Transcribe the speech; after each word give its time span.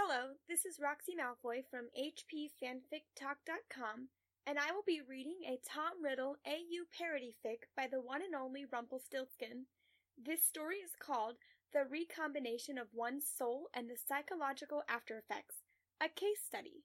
Hello, 0.00 0.38
this 0.48 0.64
is 0.64 0.78
Roxy 0.78 1.16
Malfoy 1.18 1.66
from 1.68 1.90
HPFanficTalk.com, 1.98 4.08
and 4.46 4.56
I 4.56 4.70
will 4.70 4.84
be 4.86 5.02
reading 5.02 5.40
a 5.44 5.58
Tom 5.68 6.00
Riddle 6.00 6.36
AU 6.46 6.86
parody 6.96 7.34
fic 7.44 7.66
by 7.76 7.88
the 7.90 8.00
one 8.00 8.22
and 8.22 8.32
only 8.32 8.64
Rumpelstiltskin. 8.64 9.66
This 10.14 10.44
story 10.44 10.76
is 10.76 10.92
called 10.94 11.38
The 11.72 11.84
Recombination 11.90 12.78
of 12.78 12.94
One's 12.94 13.26
Soul 13.26 13.70
and 13.74 13.90
the 13.90 13.98
Psychological 13.98 14.84
After 14.88 15.18
Effects, 15.18 15.56
a 16.00 16.08
case 16.08 16.44
study. 16.46 16.84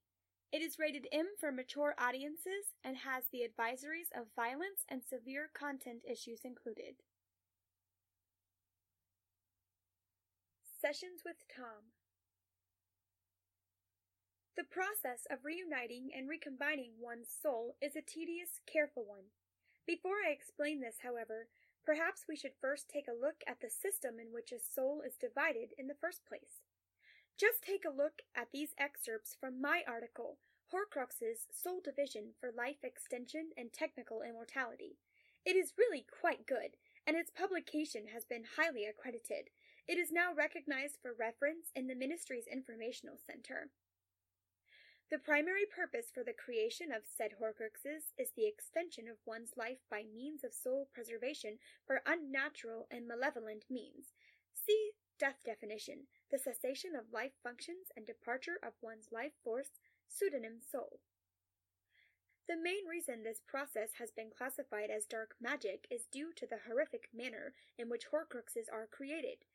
It 0.52 0.64
is 0.64 0.80
rated 0.80 1.08
M 1.12 1.28
for 1.40 1.52
mature 1.52 1.94
audiences 2.00 2.74
and 2.84 2.98
has 2.98 3.26
the 3.32 3.46
advisories 3.46 4.10
of 4.18 4.34
violence 4.36 4.86
and 4.90 5.04
severe 5.06 5.52
content 5.54 6.02
issues 6.10 6.40
included. 6.44 6.96
Sessions 10.82 11.22
with 11.24 11.46
Tom 11.56 11.94
The 14.56 14.64
process 14.64 15.26
of 15.32 15.46
reuniting 15.46 16.12
and 16.16 16.30
recombining 16.30 16.92
one's 17.02 17.28
soul 17.28 17.76
is 17.82 17.96
a 17.96 18.06
tedious, 18.06 18.62
careful 18.72 19.04
one. 19.04 19.34
Before 19.88 20.22
I 20.22 20.30
explain 20.30 20.80
this, 20.80 20.98
however, 21.02 21.48
perhaps 21.84 22.26
we 22.30 22.36
should 22.36 22.54
first 22.62 22.88
take 22.88 23.08
a 23.08 23.20
look 23.20 23.42
at 23.48 23.62
the 23.62 23.72
system 23.72 24.20
in 24.20 24.32
which 24.32 24.52
a 24.52 24.60
soul 24.62 25.02
is 25.02 25.18
divided 25.18 25.74
in 25.76 25.88
the 25.88 25.98
first 26.00 26.24
place. 26.30 26.62
Just 27.36 27.64
take 27.64 27.84
a 27.84 27.90
look 27.90 28.22
at 28.36 28.52
these 28.54 28.78
excerpts 28.78 29.34
from 29.34 29.60
my 29.60 29.82
article, 29.88 30.38
Horcrux's 30.70 31.48
Soul 31.50 31.82
Division 31.84 32.38
for 32.40 32.54
Life 32.56 32.84
Extension 32.84 33.50
and 33.58 33.74
Technical 33.74 34.22
Immortality. 34.22 34.98
It 35.48 35.56
is 35.56 35.74
really 35.80 36.06
quite 36.22 36.46
good, 36.46 36.78
and 37.08 37.18
its 37.18 37.32
publication 37.32 38.06
has 38.14 38.24
been 38.24 38.46
highly 38.56 38.86
accredited. 38.86 39.50
It 39.88 39.98
is 39.98 40.12
now 40.12 40.32
recognized 40.32 41.00
for 41.02 41.12
reference 41.18 41.74
in 41.76 41.88
the 41.88 41.96
Ministry's 41.96 42.46
Informational 42.46 43.18
Center. 43.18 43.72
The 45.14 45.20
primary 45.20 45.68
purpose 45.70 46.10
for 46.12 46.24
the 46.24 46.34
creation 46.34 46.92
of 46.92 47.06
said 47.06 47.34
Horcruxes 47.38 48.18
is 48.18 48.32
the 48.34 48.48
extension 48.48 49.08
of 49.08 49.22
one's 49.28 49.52
life 49.56 49.78
by 49.88 50.02
means 50.02 50.44
of 50.44 50.56
soul 50.56 50.90
preservation 50.92 51.60
for 51.86 52.02
unnatural 52.08 52.88
and 52.90 53.08
malevolent 53.08 53.66
means. 53.70 54.18
See 54.56 54.94
death 55.20 55.38
definition, 55.46 56.08
the 56.32 56.40
cessation 56.40 56.96
of 56.96 57.14
life 57.14 57.34
functions 57.44 57.94
and 57.96 58.08
departure 58.08 58.58
of 58.64 58.74
one's 58.82 59.12
life 59.12 59.34
force, 59.44 59.78
pseudonym 60.10 60.58
soul. 60.60 60.98
The 62.50 62.58
main 62.58 62.88
reason 62.90 63.22
this 63.22 63.42
process 63.46 63.92
has 64.00 64.10
been 64.10 64.32
classified 64.36 64.90
as 64.90 65.06
dark 65.06 65.36
magic 65.40 65.86
is 65.92 66.10
due 66.12 66.34
to 66.38 66.48
the 66.48 66.66
horrific 66.68 67.10
manner 67.14 67.54
in 67.78 67.88
which 67.88 68.10
Horcruxes 68.10 68.66
are 68.74 68.90
created. 68.90 69.46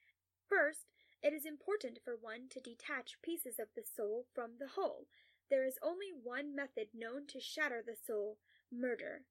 First, 0.48 0.92
it 1.20 1.32
is 1.32 1.44
important 1.44 1.98
for 2.04 2.14
one 2.14 2.46
to 2.50 2.60
detach 2.60 3.20
pieces 3.22 3.58
of 3.58 3.66
the 3.74 3.82
soul 3.82 4.26
from 4.32 4.52
the 4.60 4.68
whole. 4.78 5.08
There 5.50 5.64
is 5.64 5.78
only 5.82 6.12
one 6.12 6.54
method 6.54 6.88
known 6.94 7.26
to 7.28 7.40
shatter 7.40 7.82
the 7.84 7.96
soul 7.96 8.38
murder. 8.70 9.24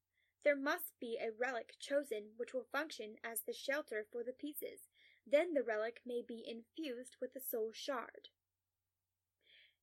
There 0.44 0.56
must 0.56 1.00
be 1.00 1.18
a 1.18 1.32
relic 1.32 1.76
chosen 1.80 2.32
which 2.38 2.54
will 2.54 2.68
function 2.72 3.16
as 3.24 3.42
the 3.42 3.54
shelter 3.54 4.06
for 4.12 4.24
the 4.24 4.34
pieces. 4.34 4.88
Then 5.26 5.54
the 5.54 5.64
relic 5.64 6.02
may 6.06 6.24
be 6.26 6.44
infused 6.48 7.18
with 7.22 7.34
the 7.34 7.40
soul 7.40 7.72
shard. 7.74 8.30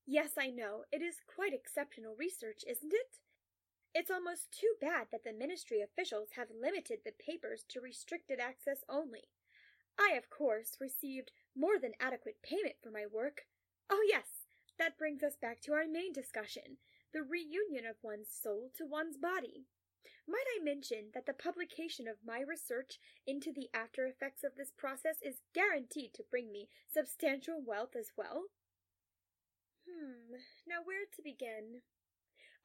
Yes, 0.05 0.31
I 0.37 0.47
know, 0.49 0.85
it 0.91 1.01
is 1.01 1.21
quite 1.25 1.53
exceptional 1.53 2.15
research, 2.15 2.63
isn't 2.67 2.93
it? 2.93 3.19
It's 3.93 4.11
almost 4.11 4.51
too 4.51 4.75
bad 4.81 5.07
that 5.11 5.23
the 5.23 5.31
ministry 5.31 5.81
officials 5.81 6.29
have 6.35 6.49
limited 6.51 6.99
the 7.05 7.13
papers 7.13 7.63
to 7.69 7.79
restricted 7.79 8.39
access 8.39 8.83
only. 8.89 9.29
I, 9.97 10.15
of 10.17 10.29
course, 10.29 10.77
received 10.81 11.31
more 11.55 11.79
than 11.79 11.93
adequate 11.99 12.41
payment 12.43 12.75
for 12.83 12.91
my 12.91 13.05
work. 13.05 13.47
Oh, 13.89 14.05
yes, 14.07 14.34
that 14.77 14.97
brings 14.97 15.23
us 15.23 15.35
back 15.41 15.61
to 15.61 15.73
our 15.73 15.87
main 15.87 16.13
discussion 16.13 16.77
the 17.13 17.23
reunion 17.23 17.85
of 17.85 17.95
one's 18.03 18.27
soul 18.29 18.71
to 18.75 18.85
one's 18.85 19.15
body. 19.15 19.63
Might 20.27 20.43
I 20.57 20.63
mention 20.63 21.11
that 21.13 21.25
the 21.25 21.33
publication 21.33 22.07
of 22.07 22.25
my 22.25 22.41
research 22.41 22.99
into 23.25 23.53
the 23.53 23.69
after 23.73 24.05
effects 24.05 24.43
of 24.43 24.55
this 24.57 24.71
process 24.75 25.17
is 25.21 25.45
guaranteed 25.53 26.13
to 26.15 26.25
bring 26.29 26.51
me 26.51 26.67
substantial 26.91 27.61
wealth 27.65 27.95
as 27.97 28.11
well? 28.17 28.45
Hmm, 29.87 30.35
now 30.67 30.81
where 30.83 31.05
to 31.15 31.21
begin? 31.23 31.81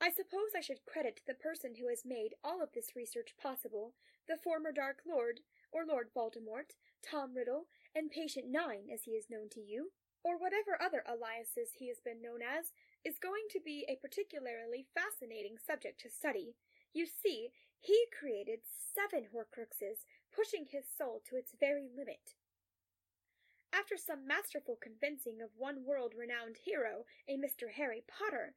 I 0.00 0.10
suppose 0.10 0.56
I 0.56 0.62
should 0.62 0.86
credit 0.86 1.20
the 1.26 1.34
person 1.34 1.74
who 1.78 1.88
has 1.88 2.02
made 2.06 2.34
all 2.42 2.62
of 2.62 2.72
this 2.72 2.96
research 2.96 3.36
possible, 3.40 3.92
the 4.26 4.38
former 4.42 4.72
Dark 4.72 5.00
Lord, 5.06 5.40
or 5.70 5.84
Lord 5.86 6.08
Voldemort, 6.16 6.72
Tom 7.04 7.34
Riddle, 7.36 7.66
and 7.94 8.10
Patient 8.10 8.46
Nine, 8.48 8.88
as 8.92 9.04
he 9.04 9.12
is 9.12 9.30
known 9.30 9.48
to 9.50 9.60
you, 9.60 9.92
or 10.22 10.36
whatever 10.36 10.76
other 10.80 11.02
aliases 11.08 11.76
he 11.76 11.88
has 11.88 12.00
been 12.04 12.20
known 12.20 12.40
as, 12.42 12.72
is 13.04 13.18
going 13.22 13.48
to 13.50 13.60
be 13.60 13.86
a 13.88 14.00
particularly 14.00 14.86
fascinating 14.92 15.56
subject 15.56 16.00
to 16.00 16.10
study. 16.10 16.56
You 16.92 17.06
see, 17.06 17.50
he 17.80 17.96
created 18.12 18.60
seven 18.68 19.32
Horcruxes, 19.32 20.04
pushing 20.34 20.66
his 20.68 20.84
soul 20.84 21.22
to 21.28 21.36
its 21.36 21.56
very 21.58 21.88
limit. 21.88 22.36
After 23.72 23.96
some 23.96 24.26
masterful 24.26 24.76
convincing 24.76 25.40
of 25.40 25.56
one 25.56 25.86
world 25.86 26.12
renowned 26.18 26.58
hero, 26.64 27.06
a 27.28 27.38
Mr. 27.38 27.70
Harry 27.72 28.02
Potter, 28.04 28.54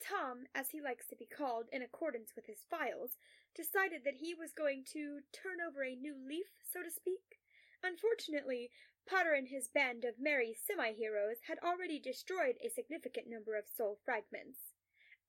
Tom, 0.00 0.46
as 0.54 0.70
he 0.70 0.80
likes 0.80 1.06
to 1.08 1.16
be 1.16 1.26
called 1.26 1.66
in 1.72 1.82
accordance 1.82 2.34
with 2.34 2.46
his 2.46 2.64
files, 2.70 3.18
decided 3.54 4.02
that 4.04 4.22
he 4.22 4.34
was 4.34 4.52
going 4.52 4.84
to 4.92 5.20
turn 5.32 5.60
over 5.60 5.84
a 5.84 5.94
new 5.94 6.14
leaf, 6.16 6.46
so 6.62 6.82
to 6.82 6.90
speak. 6.90 7.42
Unfortunately, 7.82 8.70
Potter 9.06 9.32
and 9.32 9.48
his 9.48 9.68
band 9.68 10.04
of 10.04 10.18
merry 10.18 10.54
semi 10.54 10.92
heroes 10.92 11.42
had 11.48 11.58
already 11.58 11.98
destroyed 11.98 12.56
a 12.60 12.68
significant 12.68 13.28
number 13.28 13.56
of 13.56 13.68
soul 13.68 13.98
fragments. 14.04 14.74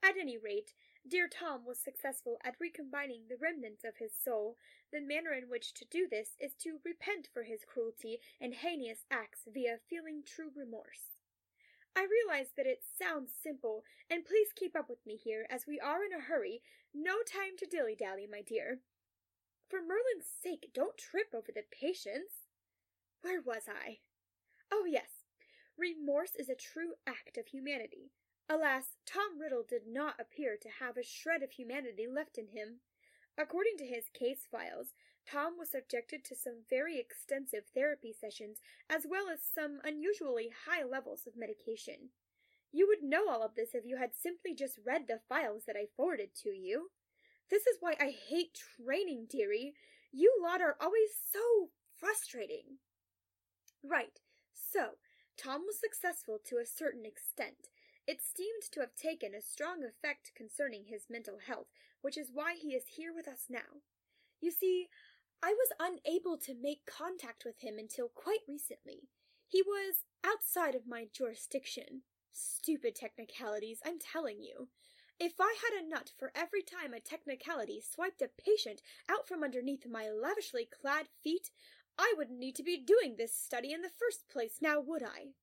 At 0.03 0.17
any 0.17 0.37
rate, 0.37 0.73
dear 1.07 1.27
Tom 1.27 1.65
was 1.65 1.79
successful 1.79 2.37
at 2.43 2.59
recombining 2.59 3.27
the 3.27 3.37
remnants 3.37 3.83
of 3.83 3.97
his 3.97 4.13
soul. 4.13 4.57
The 4.91 5.01
manner 5.01 5.33
in 5.33 5.49
which 5.49 5.73
to 5.75 5.85
do 5.85 6.07
this 6.09 6.35
is 6.39 6.55
to 6.55 6.81
repent 6.83 7.29
for 7.33 7.43
his 7.43 7.65
cruelty 7.65 8.19
and 8.39 8.53
heinous 8.53 9.05
acts 9.09 9.47
via 9.47 9.79
feeling 9.89 10.23
true 10.25 10.51
remorse. 10.55 11.17
I 11.95 12.05
realize 12.05 12.51
that 12.57 12.65
it 12.65 12.83
sounds 12.83 13.31
simple, 13.31 13.85
and 14.09 14.25
please 14.25 14.49
keep 14.55 14.75
up 14.75 14.89
with 14.89 15.05
me 15.05 15.15
here, 15.15 15.45
as 15.49 15.67
we 15.67 15.79
are 15.79 16.03
in 16.03 16.11
a 16.11 16.21
hurry. 16.21 16.61
No 16.93 17.23
time 17.23 17.55
to 17.59 17.65
dilly 17.65 17.95
dally, 17.95 18.27
my 18.29 18.41
dear. 18.41 18.79
For 19.69 19.79
Merlin's 19.81 20.27
sake, 20.27 20.71
don't 20.73 20.97
trip 20.97 21.33
over 21.33 21.51
the 21.53 21.63
patients. 21.71 22.42
Where 23.23 23.41
was 23.41 23.63
I? 23.69 23.99
Oh, 24.69 24.83
yes. 24.85 25.23
Remorse 25.77 26.35
is 26.37 26.49
a 26.49 26.55
true 26.55 26.95
act 27.07 27.37
of 27.37 27.47
humanity. 27.47 28.11
Alas, 28.49 28.97
Tom 29.05 29.39
Riddle 29.39 29.63
did 29.67 29.83
not 29.87 30.19
appear 30.19 30.57
to 30.61 30.69
have 30.83 30.97
a 30.97 31.03
shred 31.03 31.41
of 31.41 31.51
humanity 31.51 32.05
left 32.05 32.37
in 32.37 32.47
him. 32.47 32.81
According 33.37 33.77
to 33.77 33.87
his 33.87 34.09
case 34.13 34.45
files, 34.51 34.93
Tom 35.25 35.57
was 35.57 35.71
subjected 35.71 36.25
to 36.25 36.35
some 36.35 36.67
very 36.69 36.99
extensive 36.99 37.63
therapy 37.73 38.11
sessions 38.11 38.59
as 38.89 39.07
well 39.09 39.29
as 39.31 39.39
some 39.41 39.79
unusually 39.85 40.51
high 40.67 40.83
levels 40.83 41.21
of 41.25 41.37
medication. 41.37 42.11
You 42.73 42.87
would 42.87 43.07
know 43.07 43.29
all 43.29 43.41
of 43.41 43.55
this 43.55 43.69
if 43.73 43.85
you 43.85 43.95
had 43.95 44.11
simply 44.13 44.53
just 44.53 44.79
read 44.85 45.07
the 45.07 45.21
files 45.29 45.63
that 45.65 45.77
I 45.77 45.87
forwarded 45.95 46.35
to 46.43 46.49
you. 46.49 46.91
This 47.49 47.65
is 47.67 47.77
why 47.79 47.95
I 48.01 48.13
hate 48.27 48.59
training, 48.75 49.27
dearie. 49.29 49.75
You 50.11 50.35
lot 50.43 50.59
are 50.59 50.75
always 50.81 51.11
so 51.31 51.69
frustrating. 51.95 52.79
Right, 53.83 54.19
so 54.53 54.97
Tom 55.37 55.63
was 55.65 55.79
successful 55.79 56.39
to 56.45 56.57
a 56.57 56.65
certain 56.65 57.05
extent, 57.05 57.69
it 58.05 58.21
seemed 58.21 58.63
to 58.71 58.81
have 58.81 58.95
taken 58.95 59.33
a 59.33 59.41
strong 59.41 59.83
effect 59.83 60.31
concerning 60.35 60.85
his 60.85 61.05
mental 61.09 61.39
health, 61.45 61.67
which 62.01 62.17
is 62.17 62.31
why 62.33 62.55
he 62.55 62.69
is 62.69 62.83
here 62.97 63.13
with 63.13 63.27
us 63.27 63.45
now. 63.49 63.79
You 64.41 64.51
see, 64.51 64.89
I 65.41 65.53
was 65.53 65.71
unable 65.79 66.37
to 66.39 66.55
make 66.59 66.85
contact 66.85 67.43
with 67.45 67.61
him 67.61 67.75
until 67.77 68.09
quite 68.09 68.41
recently. 68.47 69.07
He 69.47 69.61
was 69.61 70.03
outside 70.25 70.75
of 70.75 70.87
my 70.87 71.07
jurisdiction. 71.13 72.01
Stupid 72.31 72.95
technicalities, 72.95 73.79
I'm 73.85 73.99
telling 73.99 74.41
you. 74.41 74.67
If 75.19 75.33
I 75.39 75.55
had 75.63 75.81
a 75.81 75.87
nut 75.87 76.11
for 76.17 76.31
every 76.35 76.63
time 76.63 76.93
a 76.93 76.99
technicality 76.99 77.79
swiped 77.79 78.21
a 78.21 78.29
patient 78.43 78.81
out 79.09 79.27
from 79.27 79.43
underneath 79.43 79.85
my 79.89 80.09
lavishly 80.09 80.67
clad 80.67 81.07
feet, 81.23 81.51
I 81.97 82.13
wouldn't 82.17 82.39
need 82.39 82.55
to 82.55 82.63
be 82.63 82.77
doing 82.77 83.15
this 83.17 83.35
study 83.35 83.71
in 83.71 83.81
the 83.81 83.89
first 83.89 84.27
place, 84.29 84.57
now 84.61 84.79
would 84.79 85.03
I? 85.03 85.33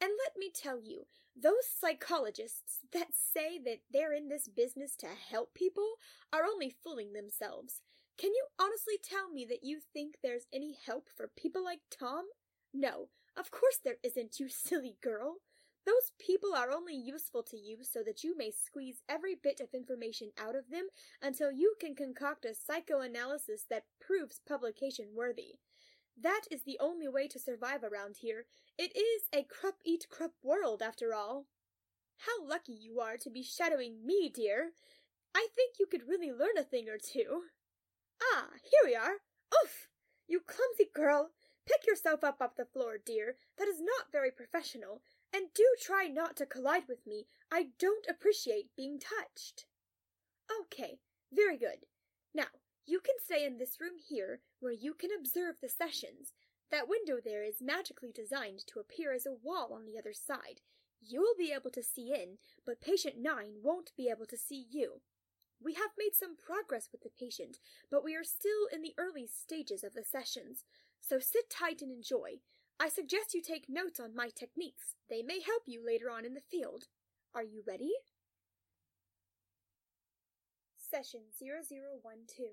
And 0.00 0.12
let 0.24 0.36
me 0.36 0.50
tell 0.54 0.80
you, 0.80 1.06
those 1.40 1.66
psychologists 1.66 2.80
that 2.92 3.08
say 3.12 3.58
that 3.64 3.80
they're 3.90 4.12
in 4.12 4.28
this 4.28 4.48
business 4.48 4.96
to 4.96 5.06
help 5.06 5.54
people 5.54 5.94
are 6.32 6.44
only 6.44 6.70
fooling 6.70 7.12
themselves. 7.12 7.80
Can 8.16 8.30
you 8.30 8.46
honestly 8.60 8.94
tell 9.02 9.30
me 9.30 9.44
that 9.48 9.64
you 9.64 9.80
think 9.80 10.16
there's 10.22 10.46
any 10.52 10.76
help 10.86 11.08
for 11.14 11.30
people 11.36 11.64
like 11.64 11.80
Tom? 11.90 12.24
No, 12.72 13.08
of 13.36 13.50
course 13.50 13.78
there 13.82 13.96
isn't, 14.02 14.38
you 14.38 14.48
silly 14.50 14.96
girl. 15.02 15.36
Those 15.86 16.12
people 16.18 16.54
are 16.54 16.70
only 16.70 16.94
useful 16.94 17.42
to 17.44 17.56
you 17.58 17.78
so 17.82 18.02
that 18.04 18.24
you 18.24 18.36
may 18.36 18.50
squeeze 18.50 19.02
every 19.08 19.34
bit 19.34 19.60
of 19.60 19.74
information 19.74 20.30
out 20.38 20.56
of 20.56 20.70
them 20.70 20.86
until 21.20 21.52
you 21.52 21.74
can 21.78 21.94
concoct 21.94 22.46
a 22.46 22.54
psychoanalysis 22.54 23.64
that 23.68 23.84
proves 24.00 24.40
publication 24.48 25.08
worthy. 25.14 25.56
That 26.20 26.42
is 26.50 26.62
the 26.62 26.78
only 26.80 27.08
way 27.08 27.28
to 27.28 27.38
survive 27.38 27.82
around 27.82 28.16
here. 28.20 28.46
It 28.78 28.96
is 28.96 29.28
a 29.32 29.44
Crup 29.44 29.76
eat 29.84 30.06
Crup 30.08 30.32
world, 30.42 30.80
after 30.80 31.12
all. 31.12 31.46
How 32.18 32.46
lucky 32.46 32.72
you 32.72 33.00
are 33.00 33.16
to 33.18 33.30
be 33.30 33.42
shadowing 33.42 34.06
me, 34.06 34.30
dear. 34.32 34.70
I 35.34 35.48
think 35.54 35.74
you 35.78 35.86
could 35.86 36.08
really 36.08 36.30
learn 36.30 36.56
a 36.56 36.62
thing 36.62 36.88
or 36.88 36.98
two. 36.98 37.42
Ah, 38.22 38.46
here 38.62 38.84
we 38.84 38.94
are. 38.94 39.20
Oof! 39.62 39.88
You 40.28 40.40
clumsy 40.40 40.88
girl! 40.94 41.30
Pick 41.66 41.86
yourself 41.86 42.22
up 42.22 42.40
off 42.40 42.56
the 42.56 42.64
floor, 42.64 42.98
dear. 43.04 43.36
That 43.58 43.68
is 43.68 43.80
not 43.80 44.12
very 44.12 44.30
professional. 44.30 45.02
And 45.34 45.52
do 45.52 45.66
try 45.80 46.06
not 46.06 46.36
to 46.36 46.46
collide 46.46 46.84
with 46.88 47.04
me. 47.08 47.26
I 47.50 47.70
don't 47.80 48.06
appreciate 48.08 48.76
being 48.76 49.00
touched. 49.00 49.64
Okay, 50.62 51.00
very 51.32 51.58
good. 51.58 51.86
Now, 52.32 52.54
you 52.86 53.00
can 53.00 53.16
stay 53.18 53.44
in 53.44 53.58
this 53.58 53.80
room 53.80 53.94
here 54.08 54.42
where 54.60 54.72
you 54.72 54.94
can 54.94 55.10
observe 55.18 55.56
the 55.60 55.68
sessions. 55.68 56.34
That 56.70 56.88
window 56.88 57.16
there 57.22 57.42
is 57.42 57.60
magically 57.60 58.12
designed 58.14 58.60
to 58.68 58.78
appear 58.78 59.12
as 59.12 59.26
a 59.26 59.34
wall 59.42 59.72
on 59.74 59.86
the 59.86 59.98
other 59.98 60.12
side. 60.12 60.60
You 61.00 61.20
will 61.20 61.34
be 61.36 61.52
able 61.52 61.70
to 61.70 61.82
see 61.82 62.12
in, 62.12 62.38
but 62.64 62.80
patient 62.80 63.16
9 63.18 63.56
won't 63.60 63.90
be 63.96 64.08
able 64.08 64.26
to 64.26 64.36
see 64.36 64.64
you. 64.70 65.00
We 65.60 65.74
have 65.74 65.90
made 65.98 66.14
some 66.14 66.36
progress 66.36 66.90
with 66.92 67.02
the 67.02 67.10
patient, 67.10 67.58
but 67.90 68.04
we 68.04 68.14
are 68.14 68.24
still 68.24 68.68
in 68.72 68.82
the 68.82 68.94
early 68.98 69.26
stages 69.26 69.82
of 69.82 69.94
the 69.94 70.04
sessions, 70.04 70.64
so 71.00 71.18
sit 71.18 71.50
tight 71.50 71.82
and 71.82 71.90
enjoy. 71.90 72.38
I 72.80 72.88
suggest 72.88 73.34
you 73.34 73.42
take 73.42 73.66
notes 73.68 74.00
on 74.00 74.16
my 74.16 74.30
techniques. 74.34 74.94
They 75.08 75.22
may 75.22 75.40
help 75.40 75.62
you 75.66 75.84
later 75.84 76.10
on 76.10 76.24
in 76.24 76.34
the 76.34 76.48
field. 76.50 76.84
Are 77.34 77.44
you 77.44 77.62
ready? 77.66 77.92
Session 80.76 81.22
0012 81.38 82.50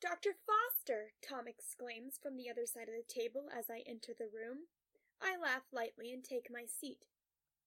Dr. 0.00 0.30
Foster! 0.44 1.12
Tom 1.22 1.46
exclaims 1.46 2.18
from 2.20 2.36
the 2.36 2.50
other 2.50 2.66
side 2.66 2.88
of 2.88 2.94
the 2.96 3.06
table 3.06 3.48
as 3.56 3.66
I 3.70 3.84
enter 3.86 4.12
the 4.18 4.32
room. 4.32 4.66
I 5.20 5.36
laugh 5.38 5.70
lightly 5.72 6.12
and 6.12 6.24
take 6.24 6.48
my 6.50 6.64
seat. 6.64 7.06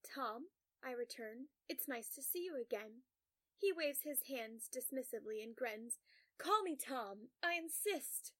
Tom, 0.04 0.52
I 0.84 0.92
return, 0.92 1.48
it's 1.68 1.88
nice 1.88 2.08
to 2.14 2.22
see 2.22 2.44
you 2.44 2.54
again. 2.60 3.02
He 3.56 3.72
waves 3.72 4.00
his 4.04 4.28
hands 4.28 4.68
dismissively 4.68 5.42
and 5.42 5.56
grins. 5.56 5.98
Call 6.38 6.62
me 6.62 6.76
Tom, 6.76 7.32
I 7.42 7.54
insist. 7.54 8.32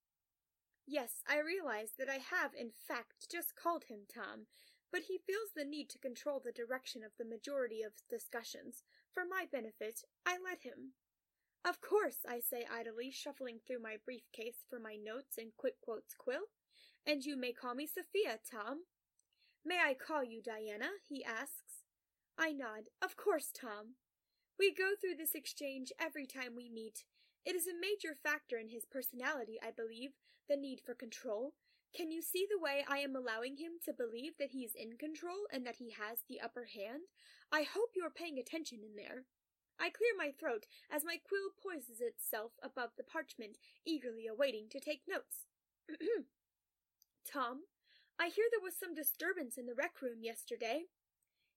Yes, 0.86 1.22
I 1.28 1.40
realize 1.40 1.90
that 1.98 2.08
I 2.08 2.18
have, 2.18 2.54
in 2.54 2.70
fact, 2.70 3.30
just 3.30 3.56
called 3.56 3.84
him 3.84 4.06
Tom, 4.08 4.46
but 4.92 5.02
he 5.08 5.18
feels 5.18 5.50
the 5.54 5.64
need 5.64 5.90
to 5.90 5.98
control 5.98 6.40
the 6.40 6.52
direction 6.52 7.02
of 7.02 7.10
the 7.18 7.24
majority 7.24 7.82
of 7.82 7.92
discussions. 8.08 8.84
For 9.12 9.24
my 9.28 9.46
benefit, 9.50 10.02
I 10.24 10.38
let 10.42 10.62
him. 10.62 10.92
Of 11.64 11.80
course, 11.80 12.18
I 12.28 12.38
say 12.38 12.64
idly, 12.70 13.10
shuffling 13.10 13.58
through 13.66 13.82
my 13.82 13.96
briefcase 14.04 14.64
for 14.70 14.78
my 14.78 14.94
notes 14.94 15.36
and 15.36 15.50
quick 15.56 15.80
quotes 15.82 16.14
quill. 16.14 16.46
And 17.04 17.24
you 17.24 17.36
may 17.36 17.52
call 17.52 17.74
me 17.74 17.88
Sophia, 17.88 18.38
Tom. 18.48 18.82
May 19.64 19.80
I 19.84 19.94
call 19.94 20.22
you 20.22 20.40
Diana? 20.40 20.90
he 21.08 21.24
asks. 21.24 21.82
I 22.38 22.52
nod. 22.52 22.90
Of 23.02 23.16
course, 23.16 23.50
Tom. 23.52 23.96
We 24.58 24.72
go 24.72 24.90
through 25.00 25.16
this 25.16 25.34
exchange 25.34 25.92
every 25.98 26.26
time 26.26 26.54
we 26.56 26.70
meet. 26.70 27.04
It 27.46 27.54
is 27.54 27.68
a 27.68 27.80
major 27.80 28.18
factor 28.20 28.58
in 28.58 28.68
his 28.68 28.84
personality, 28.84 29.56
I 29.62 29.70
believe, 29.70 30.10
the 30.48 30.56
need 30.56 30.80
for 30.84 30.94
control. 30.94 31.54
Can 31.94 32.10
you 32.10 32.20
see 32.20 32.44
the 32.50 32.58
way 32.58 32.84
I 32.88 32.98
am 32.98 33.14
allowing 33.14 33.56
him 33.56 33.78
to 33.84 33.92
believe 33.92 34.32
that 34.38 34.50
he 34.50 34.64
is 34.64 34.74
in 34.74 34.98
control 34.98 35.46
and 35.52 35.64
that 35.64 35.76
he 35.76 35.94
has 35.96 36.18
the 36.28 36.40
upper 36.40 36.64
hand? 36.64 37.06
I 37.52 37.62
hope 37.62 37.90
you 37.94 38.02
are 38.02 38.10
paying 38.10 38.36
attention 38.38 38.80
in 38.82 38.96
there. 38.96 39.24
I 39.78 39.90
clear 39.90 40.10
my 40.18 40.32
throat 40.32 40.66
as 40.90 41.04
my 41.04 41.18
quill 41.22 41.54
poises 41.54 42.00
itself 42.00 42.52
above 42.62 42.90
the 42.98 43.04
parchment, 43.04 43.58
eagerly 43.86 44.26
awaiting 44.26 44.66
to 44.70 44.80
take 44.80 45.02
notes. 45.06 45.46
Tom, 47.30 47.62
I 48.18 48.26
hear 48.26 48.46
there 48.50 48.64
was 48.64 48.74
some 48.74 48.94
disturbance 48.94 49.56
in 49.56 49.66
the 49.66 49.74
rec 49.74 50.02
room 50.02 50.18
yesterday. 50.22 50.86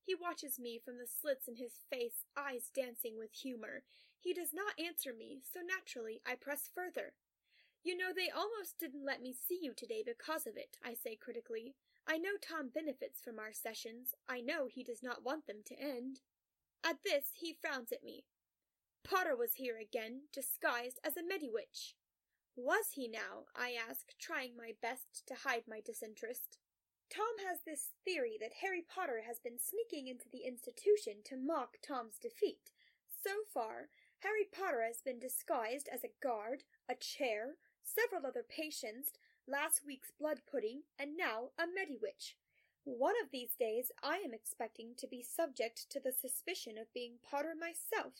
He 0.03 0.13
watches 0.13 0.59
me 0.59 0.79
from 0.83 0.97
the 0.99 1.07
slits 1.07 1.47
in 1.47 1.55
his 1.55 1.81
face, 1.89 2.25
eyes 2.37 2.69
dancing 2.73 3.17
with 3.17 3.33
humor. 3.33 3.83
He 4.19 4.33
does 4.33 4.53
not 4.53 4.73
answer 4.77 5.13
me, 5.13 5.41
so 5.41 5.61
naturally 5.61 6.21
I 6.27 6.35
press 6.35 6.69
further. 6.73 7.13
You 7.83 7.95
know, 7.95 8.11
they 8.13 8.29
almost 8.29 8.77
didn't 8.77 9.05
let 9.05 9.21
me 9.21 9.33
see 9.33 9.57
you 9.61 9.73
today 9.73 10.03
because 10.05 10.45
of 10.45 10.57
it, 10.57 10.77
I 10.83 10.93
say 10.93 11.15
critically. 11.15 11.75
I 12.05 12.17
know 12.17 12.35
Tom 12.41 12.69
benefits 12.73 13.21
from 13.21 13.39
our 13.39 13.53
sessions. 13.53 14.13
I 14.27 14.41
know 14.41 14.67
he 14.67 14.83
does 14.83 15.01
not 15.01 15.23
want 15.23 15.47
them 15.47 15.63
to 15.65 15.79
end. 15.79 16.21
At 16.83 17.03
this, 17.05 17.31
he 17.33 17.53
frowns 17.53 17.91
at 17.91 18.03
me. 18.03 18.25
Potter 19.03 19.35
was 19.35 19.55
here 19.55 19.77
again, 19.77 20.23
disguised 20.33 20.99
as 21.05 21.15
a 21.15 21.21
Mediwitch. 21.21 21.93
Was 22.55 22.91
he 22.95 23.07
now? 23.07 23.47
I 23.55 23.71
ask, 23.71 24.09
trying 24.19 24.57
my 24.57 24.73
best 24.81 25.23
to 25.27 25.47
hide 25.47 25.63
my 25.67 25.79
disinterest. 25.79 26.57
Tom 27.09 27.39
has 27.47 27.59
this 27.65 27.89
theory 28.03 28.37
that 28.41 28.61
Harry 28.61 28.83
Potter 28.83 29.23
has 29.25 29.39
been 29.39 29.57
sneaking 29.57 30.07
into 30.07 30.29
the 30.29 30.45
institution 30.45 31.23
to 31.25 31.37
mock 31.37 31.77
Tom's 31.81 32.19
defeat. 32.21 32.71
So 33.07 33.31
far, 33.53 33.89
Harry 34.19 34.45
Potter 34.51 34.83
has 34.85 35.01
been 35.01 35.19
disguised 35.19 35.87
as 35.91 36.03
a 36.03 36.11
guard, 36.21 36.63
a 36.89 36.95
chair, 36.95 37.55
several 37.83 38.25
other 38.25 38.43
patients, 38.43 39.11
last 39.47 39.81
week's 39.85 40.11
blood 40.11 40.41
pudding, 40.49 40.81
and 40.99 41.15
now 41.15 41.51
a 41.57 41.63
Mediwitch. 41.63 42.35
One 42.83 43.15
of 43.23 43.31
these 43.31 43.55
days 43.57 43.91
I 44.03 44.17
am 44.17 44.33
expecting 44.33 44.93
to 44.97 45.07
be 45.07 45.23
subject 45.23 45.89
to 45.91 45.99
the 45.99 46.11
suspicion 46.11 46.77
of 46.77 46.93
being 46.93 47.19
Potter 47.23 47.53
myself. 47.57 48.13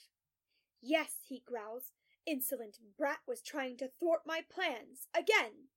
Yes, 0.81 1.15
he 1.27 1.43
growls, 1.45 1.91
insolent 2.25 2.77
brat 2.97 3.19
was 3.27 3.41
trying 3.41 3.77
to 3.77 3.91
thwart 3.99 4.21
my 4.25 4.41
plans, 4.49 5.07
again. 5.13 5.69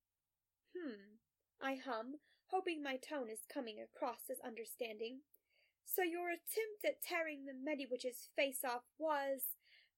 Hmm, 0.77 1.17
I 1.61 1.75
hum, 1.75 2.17
hoping 2.47 2.83
my 2.83 2.97
tone 2.97 3.29
is 3.29 3.47
coming 3.53 3.79
across 3.81 4.31
as 4.31 4.39
understanding. 4.45 5.21
So 5.85 6.03
your 6.03 6.29
attempt 6.29 6.85
at 6.85 7.03
tearing 7.03 7.47
the 7.47 7.53
Mediwitch's 7.53 8.29
face 8.37 8.61
off 8.65 8.85
was 8.99 9.43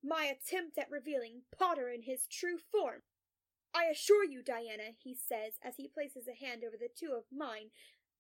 my 0.05 0.25
attempt 0.27 0.77
at 0.77 0.91
revealing 0.91 1.43
Potter 1.57 1.89
in 1.89 2.03
his 2.03 2.27
true 2.27 2.59
form. 2.59 3.03
I 3.75 3.87
assure 3.87 4.25
you, 4.25 4.43
Diana, 4.43 4.93
he 5.03 5.15
says 5.15 5.55
as 5.65 5.77
he 5.77 5.89
places 5.89 6.29
a 6.29 6.45
hand 6.45 6.63
over 6.63 6.77
the 6.79 6.93
two 6.95 7.15
of 7.17 7.25
mine, 7.33 7.71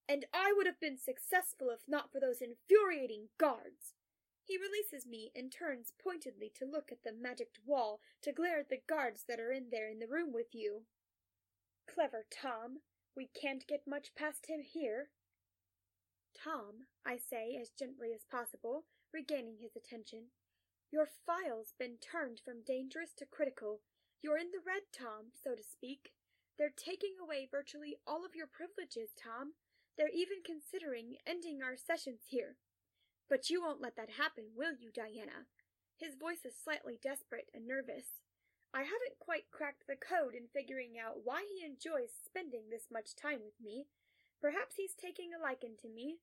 and 0.08 0.24
I 0.32 0.52
would 0.56 0.66
have 0.66 0.80
been 0.80 0.98
successful 0.98 1.68
if 1.70 1.80
not 1.86 2.10
for 2.10 2.20
those 2.20 2.42
infuriating 2.42 3.28
guards. 3.38 3.94
He 4.44 4.58
releases 4.58 5.06
me 5.06 5.30
and 5.34 5.50
turns 5.50 5.92
pointedly 6.02 6.52
to 6.58 6.66
look 6.66 6.90
at 6.90 7.02
the 7.04 7.12
magicked 7.12 7.60
wall 7.64 8.00
to 8.22 8.32
glare 8.32 8.58
at 8.58 8.68
the 8.68 8.82
guards 8.86 9.24
that 9.28 9.40
are 9.40 9.52
in 9.52 9.68
there 9.70 9.88
in 9.88 10.00
the 10.00 10.08
room 10.08 10.32
with 10.32 10.52
you. 10.52 10.82
Clever 11.92 12.26
Tom. 12.30 12.80
We 13.16 13.30
can't 13.40 13.66
get 13.66 13.86
much 13.86 14.14
past 14.16 14.46
him 14.46 14.60
here. 14.60 15.10
Tom, 16.34 16.88
I 17.06 17.16
say 17.16 17.56
as 17.60 17.70
gently 17.70 18.12
as 18.12 18.26
possible, 18.28 18.84
regaining 19.12 19.58
his 19.60 19.76
attention, 19.76 20.30
your 20.92 21.08
file's 21.26 21.74
been 21.78 21.96
turned 21.98 22.40
from 22.44 22.66
dangerous 22.66 23.12
to 23.18 23.26
critical. 23.26 23.80
You're 24.22 24.38
in 24.38 24.52
the 24.52 24.64
red, 24.64 24.88
Tom, 24.92 25.32
so 25.32 25.54
to 25.54 25.62
speak. 25.62 26.12
They're 26.58 26.74
taking 26.74 27.16
away 27.20 27.48
virtually 27.50 27.96
all 28.06 28.24
of 28.24 28.34
your 28.34 28.46
privileges, 28.46 29.10
Tom. 29.12 29.54
They're 29.98 30.12
even 30.14 30.42
considering 30.44 31.18
ending 31.26 31.62
our 31.62 31.76
sessions 31.76 32.30
here. 32.30 32.56
But 33.28 33.50
you 33.50 33.62
won't 33.62 33.80
let 33.80 33.96
that 33.96 34.18
happen, 34.18 34.54
will 34.56 34.74
you, 34.74 34.90
Diana? 34.92 35.46
His 35.96 36.14
voice 36.18 36.44
is 36.44 36.54
slightly 36.58 36.98
desperate 37.00 37.50
and 37.54 37.66
nervous. 37.66 38.22
I 38.74 38.82
haven't 38.82 39.22
quite 39.22 39.54
cracked 39.54 39.86
the 39.86 39.94
code 39.94 40.34
in 40.34 40.50
figuring 40.50 40.98
out 40.98 41.22
why 41.22 41.46
he 41.46 41.62
enjoys 41.64 42.10
spending 42.26 42.70
this 42.70 42.90
much 42.90 43.14
time 43.14 43.38
with 43.46 43.54
me. 43.62 43.86
Perhaps 44.42 44.74
he's 44.76 44.98
taking 44.98 45.30
a 45.30 45.38
liking 45.40 45.78
to 45.80 45.88
me. 45.88 46.18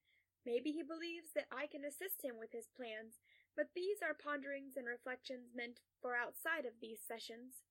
Maybe 0.45 0.71
he 0.75 0.83
believes 0.83 1.31
that 1.33 1.47
I 1.47 1.65
can 1.65 1.85
assist 1.87 2.25
him 2.25 2.35
with 2.37 2.51
his 2.51 2.67
plans, 2.75 3.20
but 3.55 3.73
these 3.75 3.99
are 4.01 4.17
ponderings 4.17 4.77
and 4.77 4.87
reflections 4.87 5.51
meant 5.55 5.79
for 6.01 6.15
outside 6.15 6.65
of 6.65 6.79
these 6.81 6.99
sessions. 7.03 7.63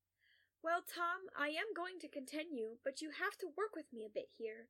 Well, 0.62 0.84
Tom, 0.84 1.32
I 1.32 1.48
am 1.56 1.72
going 1.72 1.96
to 2.04 2.08
continue, 2.08 2.76
but 2.84 3.00
you 3.00 3.10
have 3.16 3.36
to 3.40 3.56
work 3.56 3.72
with 3.74 3.88
me 3.92 4.04
a 4.04 4.12
bit 4.12 4.28
here. 4.36 4.68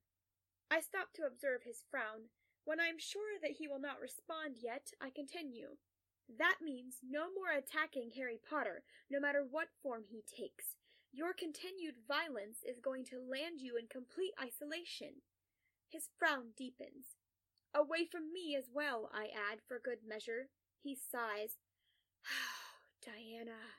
I 0.70 0.78
stop 0.78 1.10
to 1.18 1.26
observe 1.26 1.66
his 1.66 1.82
frown. 1.90 2.30
When 2.64 2.78
I 2.78 2.86
am 2.86 3.02
sure 3.02 3.42
that 3.42 3.58
he 3.58 3.66
will 3.66 3.82
not 3.82 3.98
respond 3.98 4.62
yet, 4.62 4.94
I 5.02 5.10
continue. 5.10 5.82
That 6.38 6.62
means 6.62 7.02
no 7.02 7.26
more 7.26 7.50
attacking 7.50 8.14
Harry 8.14 8.38
Potter, 8.38 8.84
no 9.10 9.18
matter 9.18 9.42
what 9.42 9.74
form 9.82 10.04
he 10.06 10.22
takes. 10.22 10.78
Your 11.10 11.34
continued 11.34 12.06
violence 12.06 12.62
is 12.62 12.78
going 12.78 13.04
to 13.10 13.18
land 13.18 13.58
you 13.58 13.74
in 13.74 13.90
complete 13.90 14.30
isolation. 14.38 15.26
His 15.90 16.06
frown 16.16 16.54
deepens. 16.56 17.18
Away 17.74 18.06
from 18.06 18.32
me 18.32 18.54
as 18.54 18.70
well, 18.72 19.10
I 19.12 19.26
add, 19.34 19.58
for 19.66 19.82
good 19.82 20.06
measure. 20.06 20.50
He 20.82 20.96
sighs. 20.96 21.58
Oh, 22.24 22.80
Diana. 23.04 23.76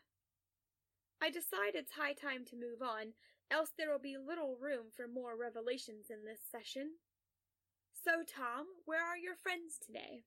I 1.21 1.29
decide 1.29 1.73
it's 1.73 1.93
high 1.93 2.13
time 2.13 2.45
to 2.45 2.55
move 2.55 2.81
on, 2.81 3.13
else 3.49 3.69
there 3.77 3.91
will 3.91 4.01
be 4.01 4.17
little 4.17 4.57
room 4.59 4.89
for 4.95 5.07
more 5.07 5.37
revelations 5.37 6.09
in 6.09 6.25
this 6.25 6.41
session. 6.41 6.97
So, 7.93 8.23
Tom, 8.25 8.65
where 8.85 9.05
are 9.05 9.17
your 9.17 9.35
friends 9.35 9.77
today? 9.77 10.23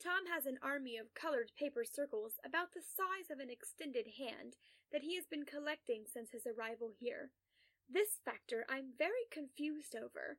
Tom 0.00 0.24
has 0.32 0.46
an 0.46 0.58
army 0.62 0.96
of 0.96 1.12
colored 1.14 1.52
paper 1.58 1.84
circles 1.84 2.40
about 2.44 2.72
the 2.72 2.80
size 2.80 3.28
of 3.30 3.38
an 3.38 3.50
extended 3.50 4.16
hand 4.16 4.56
that 4.92 5.02
he 5.02 5.14
has 5.16 5.24
been 5.26 5.44
collecting 5.44 6.04
since 6.08 6.32
his 6.32 6.46
arrival 6.46 6.92
here. 6.98 7.30
This 7.88 8.20
factor 8.24 8.64
I'm 8.68 8.96
very 8.96 9.28
confused 9.30 9.94
over. 9.94 10.38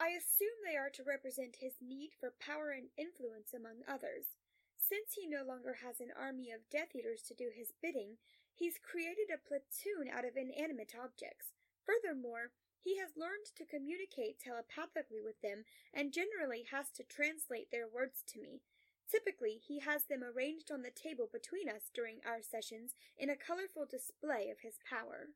I 0.00 0.14
assume 0.14 0.54
they 0.62 0.76
are 0.78 0.90
to 0.94 1.02
represent 1.02 1.58
his 1.58 1.82
need 1.82 2.14
for 2.14 2.38
power 2.38 2.70
and 2.70 2.88
influence 2.96 3.52
among 3.52 3.82
others. 3.82 4.38
Since 4.78 5.18
he 5.18 5.26
no 5.26 5.42
longer 5.42 5.82
has 5.82 5.98
an 6.00 6.14
army 6.14 6.50
of 6.54 6.70
Death 6.70 6.94
Eaters 6.94 7.22
to 7.26 7.34
do 7.34 7.50
his 7.50 7.74
bidding, 7.82 8.16
he's 8.54 8.78
created 8.78 9.26
a 9.28 9.42
platoon 9.42 10.06
out 10.06 10.24
of 10.24 10.38
inanimate 10.38 10.94
objects. 10.94 11.50
Furthermore, 11.82 12.54
he 12.78 12.96
has 12.98 13.18
learned 13.18 13.50
to 13.56 13.66
communicate 13.66 14.38
telepathically 14.38 15.20
with 15.20 15.42
them 15.42 15.64
and 15.92 16.14
generally 16.14 16.64
has 16.70 16.90
to 16.94 17.02
translate 17.02 17.70
their 17.70 17.88
words 17.90 18.22
to 18.32 18.40
me. 18.40 18.62
Typically, 19.10 19.58
he 19.58 19.80
has 19.80 20.04
them 20.04 20.22
arranged 20.22 20.70
on 20.70 20.82
the 20.82 20.94
table 20.94 21.28
between 21.32 21.68
us 21.68 21.90
during 21.92 22.20
our 22.24 22.40
sessions 22.40 22.94
in 23.18 23.28
a 23.28 23.36
colorful 23.36 23.84
display 23.84 24.48
of 24.48 24.60
his 24.60 24.78
power. 24.88 25.34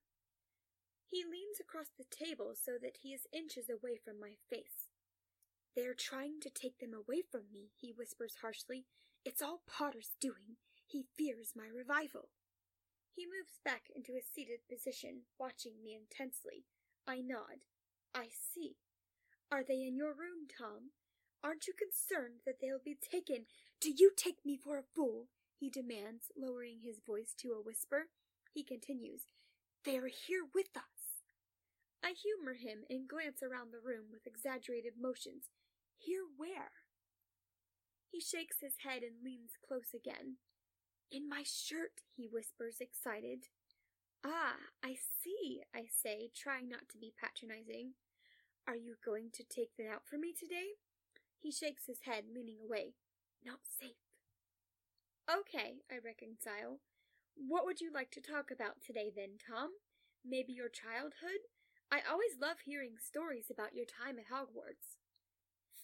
He 1.13 1.25
leans 1.29 1.61
across 1.61 1.93
the 1.93 2.09
table 2.09 2.55
so 2.57 2.81
that 2.81 2.97
he 3.03 3.13
is 3.13 3.29
inches 3.37 3.69
away 3.69 4.01
from 4.03 4.19
my 4.19 4.41
face. 4.49 4.89
They 5.77 5.85
are 5.85 5.93
trying 5.93 6.41
to 6.41 6.49
take 6.49 6.79
them 6.79 6.95
away 6.95 7.21
from 7.21 7.53
me, 7.53 7.69
he 7.77 7.93
whispers 7.93 8.37
harshly. 8.41 8.87
It's 9.23 9.43
all 9.43 9.61
Potter's 9.69 10.17
doing. 10.23 10.57
He 10.87 11.05
fears 11.15 11.53
my 11.55 11.69
revival. 11.69 12.31
He 13.15 13.27
moves 13.27 13.61
back 13.63 13.93
into 13.95 14.13
a 14.13 14.25
seated 14.25 14.61
position, 14.73 15.29
watching 15.39 15.85
me 15.85 15.95
intensely. 15.95 16.65
I 17.07 17.21
nod. 17.21 17.69
I 18.15 18.29
see. 18.33 18.77
Are 19.51 19.63
they 19.63 19.85
in 19.85 19.97
your 19.97 20.15
room, 20.17 20.49
Tom? 20.49 20.97
Aren't 21.45 21.67
you 21.67 21.75
concerned 21.77 22.41
that 22.47 22.57
they'll 22.63 22.81
be 22.83 22.97
taken? 22.97 23.45
Do 23.83 23.91
you 23.95 24.13
take 24.17 24.47
me 24.47 24.57
for 24.57 24.79
a 24.79 24.89
fool? 24.95 25.29
he 25.61 25.69
demands, 25.69 26.33
lowering 26.35 26.81
his 26.83 27.01
voice 27.07 27.35
to 27.39 27.53
a 27.53 27.61
whisper. 27.61 28.09
He 28.55 28.65
continues, 28.65 29.27
They 29.85 29.99
are 29.99 30.09
here 30.09 30.45
with 30.55 30.75
us. 30.75 30.92
I 32.03 32.15
humor 32.19 32.55
him 32.55 32.83
and 32.91 33.09
glance 33.09 33.43
around 33.43 33.71
the 33.71 33.79
room 33.81 34.11
with 34.11 34.27
exaggerated 34.27 34.95
motions. 35.01 35.47
Here 35.97 36.27
where? 36.37 36.75
He 38.11 38.21
shakes 38.21 38.59
his 38.61 38.83
head 38.85 39.03
and 39.03 39.23
leans 39.25 39.53
close 39.63 39.95
again. 39.95 40.43
In 41.11 41.29
my 41.29 41.45
shirt, 41.47 42.03
he 42.17 42.27
whispers, 42.27 42.77
excited. 42.81 43.47
Ah, 44.25 44.75
I 44.83 44.97
see, 44.99 45.63
I 45.75 45.87
say, 45.87 46.31
trying 46.35 46.69
not 46.69 46.89
to 46.91 46.99
be 46.99 47.15
patronizing. 47.15 47.95
Are 48.67 48.77
you 48.77 48.97
going 49.05 49.31
to 49.35 49.45
take 49.45 49.77
them 49.77 49.87
out 49.93 50.03
for 50.05 50.19
me 50.19 50.33
today? 50.33 50.79
He 51.39 51.51
shakes 51.51 51.87
his 51.87 52.03
head, 52.05 52.25
leaning 52.35 52.59
away. 52.63 52.95
Not 53.45 53.61
safe. 53.67 53.99
Okay, 55.31 55.83
I 55.91 55.99
reconcile. 56.05 56.79
What 57.35 57.65
would 57.65 57.81
you 57.81 57.93
like 57.93 58.11
to 58.13 58.21
talk 58.21 58.51
about 58.51 58.83
today 58.85 59.11
then, 59.15 59.39
Tom? 59.39 59.71
Maybe 60.25 60.53
your 60.53 60.69
childhood? 60.69 61.47
I 61.93 62.01
always 62.09 62.41
love 62.41 62.65
hearing 62.65 62.97
stories 62.97 63.53
about 63.53 63.77
your 63.77 63.85
time 63.85 64.17
at 64.17 64.33
Hogwarts. 64.33 64.97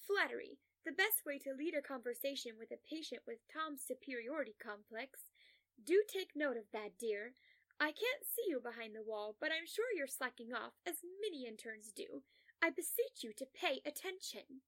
Flattery, 0.09 0.57
the 0.89 0.97
best 0.97 1.29
way 1.29 1.37
to 1.45 1.53
lead 1.53 1.77
a 1.77 1.85
conversation 1.85 2.57
with 2.57 2.73
a 2.73 2.81
patient 2.81 3.29
with 3.29 3.45
Tom's 3.45 3.85
superiority 3.85 4.57
complex. 4.57 5.29
Do 5.77 6.01
take 6.09 6.33
note 6.33 6.57
of 6.57 6.73
that, 6.73 6.97
dear. 6.97 7.37
I 7.77 7.93
can't 7.93 8.25
see 8.25 8.49
you 8.49 8.57
behind 8.57 8.97
the 8.97 9.05
wall, 9.05 9.37
but 9.37 9.53
I'm 9.53 9.69
sure 9.69 9.93
you're 9.93 10.09
slacking 10.09 10.57
off, 10.57 10.81
as 10.89 11.05
many 11.21 11.45
interns 11.45 11.93
do. 11.93 12.25
I 12.65 12.73
beseech 12.73 13.21
you 13.21 13.37
to 13.37 13.45
pay 13.45 13.85
attention. 13.85 14.65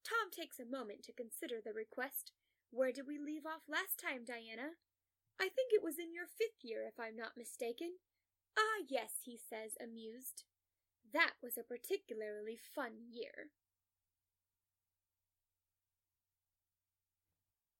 Tom 0.00 0.32
takes 0.32 0.56
a 0.56 0.64
moment 0.64 1.04
to 1.04 1.12
consider 1.12 1.60
the 1.60 1.76
request. 1.76 2.32
Where 2.72 2.90
did 2.90 3.04
we 3.04 3.20
leave 3.20 3.44
off 3.44 3.68
last 3.68 4.00
time, 4.00 4.24
Diana? 4.24 4.80
I 5.36 5.52
think 5.52 5.76
it 5.76 5.84
was 5.84 6.00
in 6.00 6.16
your 6.16 6.24
fifth 6.24 6.64
year, 6.64 6.88
if 6.88 6.96
I'm 6.96 7.20
not 7.20 7.36
mistaken. 7.36 8.00
Ah, 8.58 8.84
yes, 8.88 9.24
he 9.24 9.36
says, 9.38 9.72
amused. 9.82 10.44
That 11.12 11.32
was 11.42 11.58
a 11.58 11.62
particularly 11.62 12.56
fun 12.56 12.92
year. 13.10 13.50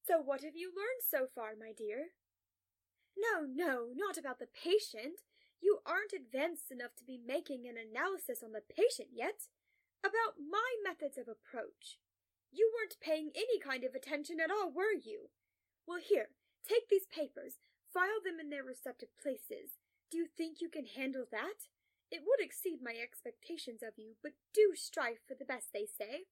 So, 0.04 0.20
what 0.20 0.42
have 0.42 0.56
you 0.56 0.68
learned 0.68 1.06
so 1.08 1.26
far, 1.32 1.52
my 1.58 1.72
dear? 1.72 2.12
No, 3.16 3.46
no, 3.46 3.92
not 3.94 4.18
about 4.18 4.38
the 4.40 4.50
patient. 4.50 5.22
You 5.60 5.78
aren't 5.86 6.12
advanced 6.12 6.70
enough 6.70 6.96
to 6.98 7.04
be 7.04 7.20
making 7.22 7.64
an 7.66 7.76
analysis 7.78 8.42
on 8.42 8.52
the 8.52 8.66
patient 8.66 9.08
yet. 9.14 9.48
About 10.02 10.42
my 10.42 10.74
methods 10.82 11.16
of 11.16 11.28
approach. 11.28 12.02
You 12.50 12.68
weren't 12.74 13.00
paying 13.00 13.30
any 13.34 13.62
kind 13.62 13.84
of 13.84 13.94
attention 13.94 14.40
at 14.42 14.50
all, 14.50 14.70
were 14.70 14.92
you? 14.92 15.30
Well, 15.86 16.02
here, 16.02 16.34
take 16.66 16.88
these 16.90 17.06
papers, 17.06 17.62
file 17.94 18.20
them 18.24 18.40
in 18.40 18.50
their 18.50 18.64
respective 18.64 19.14
places, 19.22 19.78
do 20.12 20.18
you 20.18 20.28
think 20.28 20.60
you 20.60 20.68
can 20.68 20.84
handle 20.84 21.24
that? 21.32 21.72
It 22.12 22.20
would 22.20 22.44
exceed 22.44 22.84
my 22.84 22.92
expectations 23.00 23.80
of 23.80 23.96
you, 23.96 24.20
but 24.22 24.36
do 24.52 24.76
strive 24.76 25.24
for 25.26 25.32
the 25.32 25.48
best, 25.48 25.72
they 25.72 25.88
say. 25.88 26.28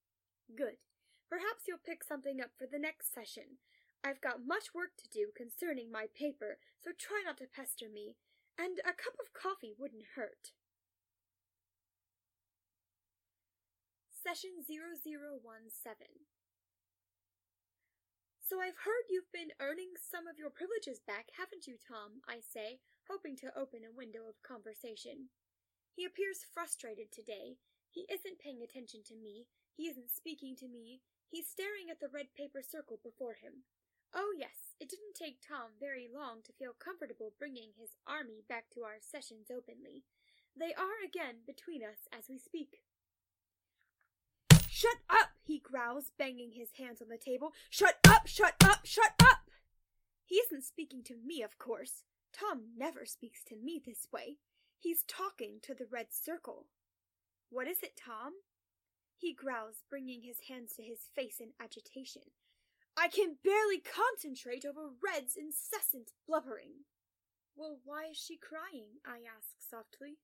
Good. 0.53 0.77
Perhaps 1.25 1.65
you'll 1.65 1.81
pick 1.81 2.05
something 2.05 2.37
up 2.37 2.53
for 2.53 2.69
the 2.69 2.77
next 2.77 3.09
session. 3.09 3.57
I've 4.05 4.21
got 4.21 4.45
much 4.45 4.77
work 4.77 4.93
to 5.01 5.09
do 5.09 5.33
concerning 5.33 5.89
my 5.89 6.05
paper, 6.13 6.61
so 6.77 6.93
try 6.93 7.25
not 7.25 7.41
to 7.41 7.49
pester 7.49 7.89
me, 7.89 8.21
and 8.53 8.77
a 8.85 8.93
cup 8.93 9.17
of 9.17 9.33
coffee 9.33 9.73
wouldn't 9.73 10.13
hurt. 10.13 10.53
Session 14.13 14.61
0017 14.61 15.01
So 18.45 18.61
I've 18.61 18.85
heard 18.85 19.09
you've 19.09 19.33
been 19.33 19.57
earning 19.57 19.97
some 19.97 20.29
of 20.29 20.37
your 20.37 20.53
privileges 20.53 21.01
back, 21.01 21.33
haven't 21.41 21.65
you, 21.65 21.81
Tom? 21.81 22.21
I 22.29 22.45
say, 22.45 22.77
hoping 23.11 23.35
to 23.35 23.51
open 23.59 23.83
a 23.83 23.91
window 23.91 24.23
of 24.23 24.39
conversation. 24.39 25.27
He 25.91 26.07
appears 26.07 26.47
frustrated 26.47 27.11
today. 27.11 27.59
He 27.91 28.07
isn't 28.07 28.39
paying 28.39 28.63
attention 28.63 29.03
to 29.11 29.15
me. 29.19 29.51
He 29.75 29.91
isn't 29.91 30.15
speaking 30.15 30.55
to 30.63 30.71
me. 30.71 31.03
He's 31.27 31.51
staring 31.51 31.91
at 31.91 31.99
the 31.99 32.07
red 32.07 32.31
paper 32.31 32.63
circle 32.63 32.99
before 33.03 33.35
him. 33.35 33.67
Oh, 34.15 34.31
yes, 34.37 34.79
it 34.79 34.87
didn't 34.87 35.19
take 35.19 35.43
Tom 35.43 35.75
very 35.79 36.07
long 36.07 36.39
to 36.43 36.55
feel 36.55 36.71
comfortable 36.71 37.35
bringing 37.37 37.75
his 37.75 37.99
army 38.07 38.43
back 38.47 38.71
to 38.71 38.83
our 38.87 39.03
sessions 39.03 39.51
openly. 39.51 40.03
They 40.55 40.71
are 40.73 41.03
again 41.03 41.43
between 41.47 41.83
us 41.83 42.07
as 42.11 42.31
we 42.31 42.39
speak. 42.39 42.83
Shut 44.69 45.03
up, 45.09 45.35
he 45.43 45.59
growls, 45.59 46.11
banging 46.17 46.51
his 46.55 46.71
hands 46.79 47.01
on 47.01 47.09
the 47.09 47.17
table. 47.17 47.51
Shut 47.69 47.99
up, 48.07 48.27
shut 48.27 48.55
up, 48.63 48.85
shut 48.85 49.13
up! 49.19 49.51
He 50.25 50.35
isn't 50.35 50.63
speaking 50.63 51.03
to 51.03 51.15
me, 51.15 51.43
of 51.43 51.57
course. 51.59 52.03
Tom 52.33 52.73
never 52.77 53.05
speaks 53.05 53.43
to 53.45 53.55
me 53.55 53.81
this 53.83 54.07
way. 54.11 54.37
He's 54.79 55.03
talking 55.07 55.59
to 55.63 55.73
the 55.73 55.85
red 55.91 56.07
circle. 56.11 56.67
What 57.49 57.67
is 57.67 57.83
it, 57.83 57.95
Tom? 57.95 58.33
He 59.17 59.33
growls, 59.33 59.83
bringing 59.89 60.23
his 60.23 60.49
hands 60.49 60.73
to 60.75 60.83
his 60.83 61.11
face 61.15 61.39
in 61.39 61.51
agitation. 61.61 62.23
I 62.97 63.07
can 63.07 63.37
barely 63.43 63.79
concentrate 63.79 64.65
over 64.65 64.89
Red's 65.03 65.37
incessant 65.37 66.11
blubbering. 66.27 66.85
Well, 67.55 67.79
why 67.83 68.11
is 68.11 68.17
she 68.17 68.37
crying? 68.37 68.99
I 69.05 69.21
ask 69.27 69.59
softly. 69.59 70.17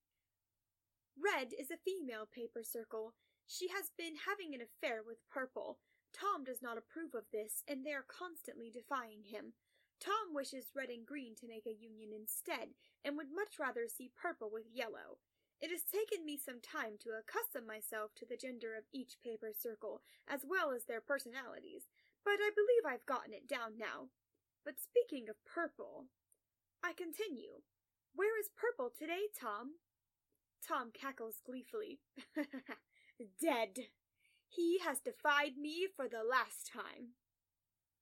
Red 1.16 1.54
is 1.58 1.70
a 1.72 1.78
female 1.78 2.26
paper 2.26 2.64
circle. 2.64 3.14
She 3.46 3.68
has 3.70 3.92
been 3.98 4.16
having 4.28 4.54
an 4.54 4.62
affair 4.62 5.02
with 5.06 5.28
Purple. 5.30 5.80
Tom 6.14 6.44
does 6.44 6.62
not 6.62 6.78
approve 6.78 7.14
of 7.14 7.30
this, 7.32 7.64
and 7.68 7.86
they 7.86 7.94
are 7.94 8.06
constantly 8.06 8.72
defying 8.72 9.24
him. 9.24 9.54
Tom 10.00 10.34
wishes 10.34 10.72
red 10.76 10.90
and 10.90 11.06
green 11.06 11.36
to 11.36 11.48
make 11.48 11.66
a 11.66 11.74
union 11.74 12.10
instead, 12.14 12.76
and 13.04 13.18
would 13.18 13.34
much 13.34 13.60
rather 13.60 13.88
see 13.88 14.12
purple 14.16 14.50
with 14.52 14.66
yellow. 14.72 15.18
It 15.60 15.72
has 15.72 15.82
taken 15.82 16.24
me 16.24 16.38
some 16.38 16.62
time 16.62 17.02
to 17.02 17.18
accustom 17.18 17.66
myself 17.66 18.14
to 18.16 18.26
the 18.26 18.38
gender 18.38 18.76
of 18.76 18.86
each 18.94 19.18
paper 19.24 19.50
circle, 19.58 20.02
as 20.28 20.46
well 20.46 20.72
as 20.72 20.86
their 20.86 21.02
personalities, 21.02 21.90
but 22.24 22.38
I 22.38 22.52
believe 22.54 22.86
I've 22.86 23.06
gotten 23.06 23.34
it 23.34 23.48
down 23.48 23.78
now. 23.78 24.10
But 24.64 24.76
speaking 24.80 25.30
of 25.30 25.44
purple, 25.46 26.06
I 26.84 26.94
continue. 26.94 27.66
Where 28.14 28.40
is 28.40 28.50
purple 28.56 28.92
today, 28.96 29.30
Tom? 29.34 29.82
Tom 30.66 30.92
cackles 30.94 31.42
gleefully. 31.46 32.00
Dead. 33.42 33.90
He 34.48 34.80
has 34.86 35.00
defied 35.00 35.58
me 35.58 35.88
for 35.96 36.08
the 36.08 36.24
last 36.24 36.70
time. 36.72 37.16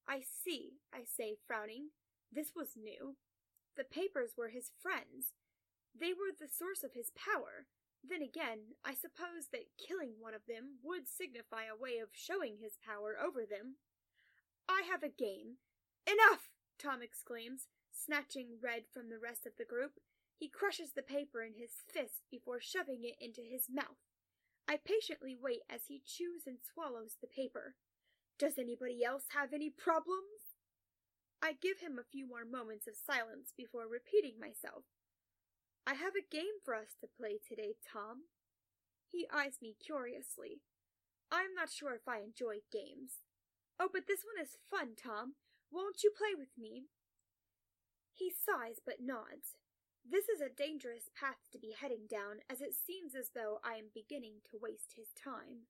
I 0.07 0.21
see, 0.21 0.81
I 0.93 1.03
say, 1.05 1.35
frowning. 1.47 1.89
This 2.31 2.51
was 2.55 2.77
new. 2.77 3.15
The 3.77 3.83
papers 3.83 4.31
were 4.37 4.49
his 4.49 4.71
friends. 4.81 5.33
They 5.97 6.13
were 6.13 6.31
the 6.31 6.47
source 6.47 6.83
of 6.83 6.93
his 6.93 7.11
power. 7.15 7.67
Then 8.07 8.21
again, 8.21 8.77
I 8.83 8.93
suppose 8.93 9.49
that 9.51 9.73
killing 9.75 10.13
one 10.19 10.33
of 10.33 10.45
them 10.47 10.77
would 10.83 11.07
signify 11.07 11.65
a 11.65 11.79
way 11.79 11.97
of 11.97 12.09
showing 12.13 12.57
his 12.61 12.77
power 12.85 13.17
over 13.17 13.45
them. 13.45 13.81
I 14.69 14.83
have 14.89 15.01
a 15.01 15.09
game. 15.09 15.57
Enough! 16.05 16.49
Tom 16.77 17.01
exclaims, 17.01 17.67
snatching 17.91 18.59
Red 18.61 18.83
from 18.93 19.09
the 19.09 19.19
rest 19.19 19.45
of 19.45 19.53
the 19.57 19.65
group. 19.65 19.99
He 20.37 20.49
crushes 20.49 20.91
the 20.93 21.01
paper 21.01 21.41
in 21.41 21.53
his 21.57 21.71
fist 21.87 22.27
before 22.29 22.59
shoving 22.59 23.03
it 23.03 23.15
into 23.19 23.41
his 23.41 23.67
mouth. 23.71 24.03
I 24.67 24.77
patiently 24.77 25.35
wait 25.39 25.61
as 25.69 25.87
he 25.87 26.01
chews 26.05 26.43
and 26.45 26.57
swallows 26.61 27.17
the 27.21 27.27
paper. 27.27 27.75
Does 28.37 28.59
anybody 28.59 29.03
else 29.03 29.31
have 29.31 29.53
any 29.53 29.69
problems? 29.69 30.59
I 31.41 31.53
give 31.53 31.79
him 31.79 31.97
a 31.97 32.11
few 32.11 32.27
more 32.27 32.43
moments 32.43 32.87
of 32.87 32.95
silence 32.95 33.53
before 33.55 33.87
repeating 33.87 34.39
myself. 34.39 34.83
I 35.87 35.93
have 35.93 36.13
a 36.17 36.35
game 36.35 36.59
for 36.63 36.75
us 36.75 36.97
to 36.99 37.07
play 37.07 37.39
today, 37.39 37.75
Tom. 37.79 38.27
He 39.07 39.27
eyes 39.31 39.59
me 39.61 39.75
curiously. 39.79 40.61
I'm 41.31 41.53
not 41.55 41.71
sure 41.71 41.93
if 41.93 42.07
I 42.07 42.19
enjoy 42.19 42.65
games. 42.73 43.23
Oh, 43.79 43.89
but 43.91 44.07
this 44.07 44.25
one 44.25 44.43
is 44.43 44.57
fun, 44.69 44.95
Tom. 44.97 45.35
Won't 45.71 46.03
you 46.03 46.11
play 46.11 46.35
with 46.35 46.51
me? 46.57 46.87
He 48.13 48.31
sighs 48.31 48.81
but 48.83 48.99
nods. 48.99 49.55
This 50.03 50.27
is 50.29 50.41
a 50.41 50.53
dangerous 50.53 51.09
path 51.17 51.39
to 51.51 51.59
be 51.59 51.75
heading 51.79 52.07
down, 52.09 52.43
as 52.49 52.61
it 52.61 52.75
seems 52.75 53.15
as 53.15 53.31
though 53.33 53.59
I 53.63 53.75
am 53.75 53.93
beginning 53.93 54.43
to 54.51 54.59
waste 54.61 54.93
his 54.95 55.09
time. 55.15 55.67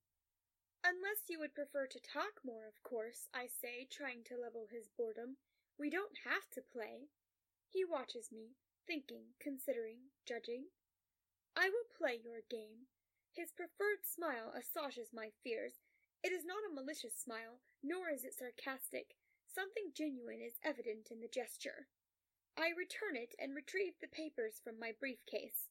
Unless 0.86 1.26
you 1.34 1.42
would 1.42 1.58
prefer 1.58 1.90
to 1.90 1.98
talk 2.14 2.46
more, 2.46 2.70
of 2.70 2.78
course, 2.86 3.26
I 3.34 3.50
say, 3.50 3.90
trying 3.90 4.22
to 4.30 4.38
level 4.38 4.70
his 4.70 4.86
boredom. 4.94 5.42
We 5.82 5.90
don't 5.90 6.14
have 6.30 6.46
to 6.54 6.62
play. 6.62 7.10
He 7.66 7.82
watches 7.82 8.30
me, 8.30 8.54
thinking, 8.86 9.34
considering, 9.42 10.14
judging. 10.30 10.70
I 11.58 11.74
will 11.74 11.90
play 11.98 12.22
your 12.22 12.46
game. 12.54 12.86
His 13.34 13.50
preferred 13.50 14.06
smile 14.06 14.54
assuages 14.54 15.10
my 15.10 15.34
fears. 15.42 15.82
It 16.22 16.30
is 16.30 16.46
not 16.46 16.62
a 16.70 16.76
malicious 16.78 17.18
smile, 17.18 17.66
nor 17.82 18.14
is 18.14 18.22
it 18.22 18.38
sarcastic. 18.38 19.18
Something 19.50 19.90
genuine 19.90 20.40
is 20.40 20.62
evident 20.62 21.10
in 21.10 21.18
the 21.18 21.34
gesture. 21.34 21.90
I 22.54 22.78
return 22.78 23.18
it 23.18 23.34
and 23.42 23.58
retrieve 23.58 23.98
the 23.98 24.14
papers 24.14 24.62
from 24.62 24.78
my 24.78 24.94
briefcase. 24.94 25.66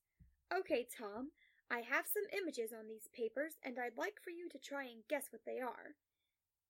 Okay, 0.50 0.90
Tom, 0.90 1.30
I 1.74 1.82
have 1.82 2.06
some 2.06 2.30
images 2.30 2.70
on 2.70 2.86
these 2.86 3.10
papers, 3.10 3.58
and 3.66 3.82
I'd 3.82 3.98
like 3.98 4.22
for 4.22 4.30
you 4.30 4.46
to 4.46 4.62
try 4.62 4.86
and 4.86 5.02
guess 5.10 5.34
what 5.34 5.42
they 5.42 5.58
are. 5.58 5.98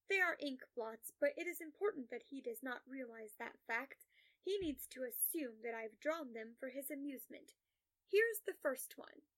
They 0.09 0.17
are 0.17 0.33
ink 0.41 0.65
blots, 0.73 1.13
but 1.21 1.37
it 1.37 1.45
is 1.45 1.61
important 1.61 2.09
that 2.09 2.25
he 2.33 2.41
does 2.41 2.65
not 2.65 2.81
realize 2.89 3.37
that 3.37 3.61
fact. 3.69 4.09
He 4.41 4.57
needs 4.57 4.89
to 4.97 5.05
assume 5.05 5.61
that 5.61 5.77
I've 5.77 6.01
drawn 6.01 6.33
them 6.33 6.57
for 6.57 6.73
his 6.73 6.89
amusement. 6.89 7.53
Here's 8.09 8.41
the 8.49 8.57
first 8.57 8.97
one. 8.97 9.29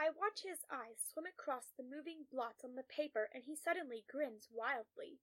I 0.00 0.16
watch 0.16 0.48
his 0.48 0.64
eyes 0.72 0.96
swim 1.12 1.28
across 1.28 1.76
the 1.76 1.84
moving 1.84 2.24
blots 2.32 2.64
on 2.64 2.72
the 2.72 2.88
paper, 2.88 3.28
and 3.36 3.44
he 3.44 3.60
suddenly 3.60 4.08
grins 4.08 4.48
wildly. 4.48 5.20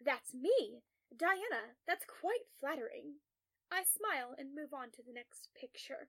That's 0.00 0.32
me! 0.32 0.80
Diana, 1.12 1.76
that's 1.84 2.08
quite 2.08 2.48
flattering. 2.56 3.20
I 3.68 3.84
smile 3.84 4.32
and 4.32 4.56
move 4.56 4.72
on 4.72 4.96
to 4.96 5.04
the 5.04 5.12
next 5.12 5.52
picture. 5.52 6.08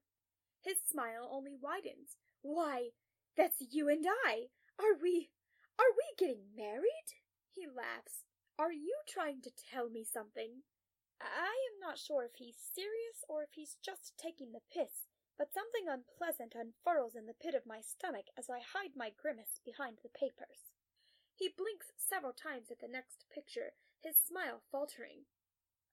His 0.64 0.80
smile 0.80 1.28
only 1.28 1.60
widens. 1.60 2.16
Why, 2.46 2.94
that's 3.36 3.58
you 3.74 3.90
and 3.90 4.06
I! 4.06 4.54
Are 4.78 4.94
we. 5.02 5.32
are 5.80 5.98
we 5.98 6.14
getting 6.16 6.54
married? 6.56 7.10
He 7.50 7.66
laughs. 7.66 8.22
Are 8.60 8.72
you 8.72 8.94
trying 9.10 9.42
to 9.42 9.50
tell 9.50 9.90
me 9.90 10.04
something? 10.06 10.62
I 11.20 11.58
am 11.74 11.80
not 11.82 11.98
sure 11.98 12.24
if 12.24 12.36
he's 12.36 12.70
serious 12.72 13.26
or 13.28 13.42
if 13.42 13.50
he's 13.54 13.78
just 13.82 14.14
taking 14.22 14.52
the 14.52 14.62
piss, 14.72 15.10
but 15.40 15.56
something 15.56 15.90
unpleasant 15.90 16.54
unfurls 16.54 17.16
in 17.16 17.26
the 17.26 17.34
pit 17.34 17.56
of 17.56 17.66
my 17.66 17.82
stomach 17.82 18.28
as 18.38 18.48
I 18.48 18.60
hide 18.62 18.94
my 18.96 19.10
grimace 19.10 19.60
behind 19.66 19.98
the 20.04 20.14
papers. 20.14 20.70
He 21.34 21.50
blinks 21.50 21.98
several 21.98 22.34
times 22.34 22.70
at 22.70 22.78
the 22.80 22.88
next 22.88 23.26
picture, 23.34 23.74
his 24.04 24.22
smile 24.22 24.62
faltering. 24.72 25.26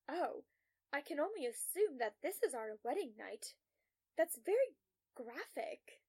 Oh, 0.07 0.45
I 0.93 1.01
can 1.01 1.19
only 1.19 1.47
assume 1.47 1.97
that 1.97 2.21
this 2.23 2.43
is 2.45 2.53
our 2.53 2.77
wedding 2.85 3.17
night. 3.17 3.55
That's 4.19 4.37
very 4.45 4.77
graphic. 5.17 6.03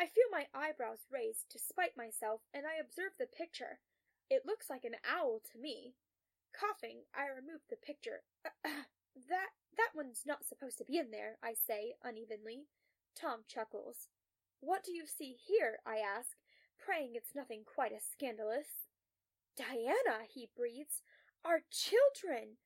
I 0.00 0.06
feel 0.06 0.24
my 0.32 0.46
eyebrows 0.54 1.04
raised 1.12 1.50
to 1.50 1.58
spite 1.58 1.94
myself, 1.94 2.40
and 2.54 2.64
I 2.64 2.80
observe 2.80 3.12
the 3.18 3.26
picture. 3.26 3.80
It 4.30 4.46
looks 4.46 4.70
like 4.70 4.84
an 4.84 4.96
owl 5.04 5.42
to 5.52 5.58
me. 5.58 5.92
Coughing, 6.58 7.04
I 7.14 7.28
remove 7.28 7.60
the 7.68 7.76
picture. 7.76 8.22
Uh, 8.42 8.48
uh, 8.64 8.88
that 9.28 9.50
that 9.76 9.90
one's 9.94 10.22
not 10.24 10.46
supposed 10.48 10.78
to 10.78 10.86
be 10.86 10.96
in 10.96 11.10
there, 11.10 11.36
I 11.42 11.52
say 11.52 11.96
unevenly. 12.02 12.64
Tom 13.14 13.44
chuckles. 13.46 14.08
What 14.60 14.84
do 14.84 14.92
you 14.92 15.04
see 15.06 15.36
here? 15.46 15.80
I 15.84 15.98
ask, 15.98 16.30
praying 16.78 17.12
it's 17.14 17.34
nothing 17.34 17.64
quite 17.66 17.92
as 17.92 18.02
scandalous. 18.10 18.88
Diana, 19.54 20.24
he 20.32 20.48
breathes, 20.56 21.02
our 21.44 21.60
children! 21.70 22.56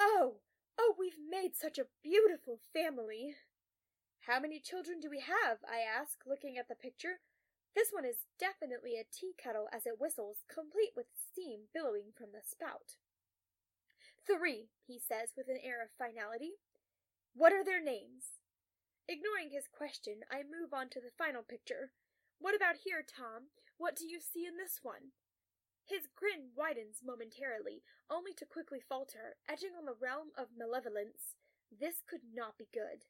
Oh, 0.00 0.40
Oh, 0.78 0.94
we've 0.98 1.18
made 1.30 1.56
such 1.56 1.78
a 1.78 1.86
beautiful 2.02 2.60
family. 2.72 3.34
How 4.26 4.42
many 4.42 4.58
children 4.58 4.98
do 4.98 5.06
we 5.06 5.22
have? 5.22 5.62
I 5.62 5.86
ask, 5.86 6.26
looking 6.26 6.58
at 6.58 6.66
the 6.66 6.74
picture. 6.74 7.22
This 7.78 7.94
one 7.94 8.02
is 8.02 8.26
definitely 8.42 8.98
a 8.98 9.06
tea 9.06 9.38
kettle 9.38 9.70
as 9.70 9.86
it 9.86 10.02
whistles, 10.02 10.42
complete 10.50 10.98
with 10.98 11.06
steam 11.14 11.70
billowing 11.70 12.10
from 12.10 12.34
the 12.34 12.42
spout. 12.42 12.98
Three, 14.26 14.74
he 14.82 14.98
says 14.98 15.38
with 15.38 15.46
an 15.46 15.62
air 15.62 15.78
of 15.78 15.94
finality. 15.94 16.58
What 17.38 17.54
are 17.54 17.62
their 17.62 17.78
names? 17.78 18.42
Ignoring 19.06 19.54
his 19.54 19.70
question, 19.70 20.26
I 20.26 20.42
move 20.42 20.74
on 20.74 20.90
to 20.90 20.98
the 20.98 21.14
final 21.14 21.46
picture. 21.46 21.94
What 22.42 22.58
about 22.58 22.82
here, 22.82 23.06
Tom? 23.06 23.54
What 23.78 23.94
do 23.94 24.10
you 24.10 24.18
see 24.18 24.42
in 24.42 24.58
this 24.58 24.82
one? 24.82 25.14
His 25.86 26.10
grin 26.18 26.50
widens 26.58 26.98
momentarily, 26.98 27.86
only 28.10 28.34
to 28.42 28.44
quickly 28.44 28.82
falter, 28.82 29.38
edging 29.46 29.78
on 29.78 29.86
the 29.86 29.94
realm 29.94 30.34
of 30.34 30.58
malevolence. 30.58 31.38
This 31.70 32.02
could 32.02 32.26
not 32.34 32.58
be 32.58 32.66
good. 32.74 33.06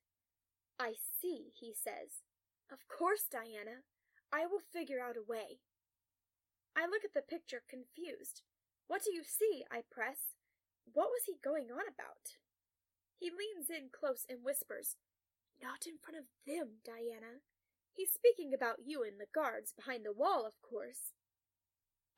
I 0.79 0.93
see, 1.21 1.53
he 1.59 1.73
says. 1.73 2.23
Of 2.71 2.89
course, 2.89 3.25
Diana. 3.31 3.87
I 4.33 4.47
will 4.47 4.61
figure 4.61 5.01
out 5.01 5.17
a 5.17 5.25
way. 5.25 5.61
I 6.77 6.85
look 6.85 7.05
at 7.05 7.15
the 7.15 7.23
picture, 7.23 7.63
confused. 7.69 8.43
What 8.87 9.03
do 9.05 9.15
you 9.15 9.23
see? 9.25 9.65
I 9.71 9.81
press. 9.91 10.37
What 10.93 11.09
was 11.09 11.25
he 11.27 11.41
going 11.43 11.73
on 11.73 11.89
about? 11.89 12.37
He 13.19 13.31
leans 13.31 13.71
in 13.71 13.89
close 13.89 14.27
and 14.29 14.45
whispers, 14.45 14.97
Not 15.63 15.87
in 15.87 15.97
front 15.97 16.19
of 16.21 16.29
them, 16.47 16.85
Diana. 16.85 17.41
He's 17.93 18.13
speaking 18.13 18.53
about 18.53 18.85
you 18.85 19.03
and 19.03 19.19
the 19.19 19.33
guards 19.33 19.73
behind 19.73 20.05
the 20.05 20.13
wall, 20.13 20.45
of 20.45 20.61
course. 20.61 21.17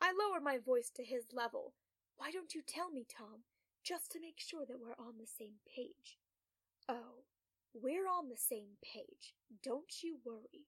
I 0.01 0.11
lower 0.11 0.41
my 0.41 0.59
voice 0.59 0.91
to 0.97 1.05
his 1.05 1.31
level. 1.33 1.75
Why 2.17 2.33
don't 2.33 2.55
you 2.55 2.63
tell 2.67 2.91
me, 2.91 3.07
Tom, 3.07 3.47
just 3.85 4.11
to 4.13 4.21
make 4.21 4.41
sure 4.41 4.67
that 4.67 4.81
we're 4.81 4.99
on 4.99 5.19
the 5.19 5.27
same 5.27 5.63
page? 5.65 6.19
Oh, 6.89 7.23
we're 7.75 8.09
on 8.09 8.29
the 8.29 8.37
same 8.37 8.79
page. 8.83 9.35
Don't 9.63 10.03
you 10.03 10.19
worry. 10.25 10.67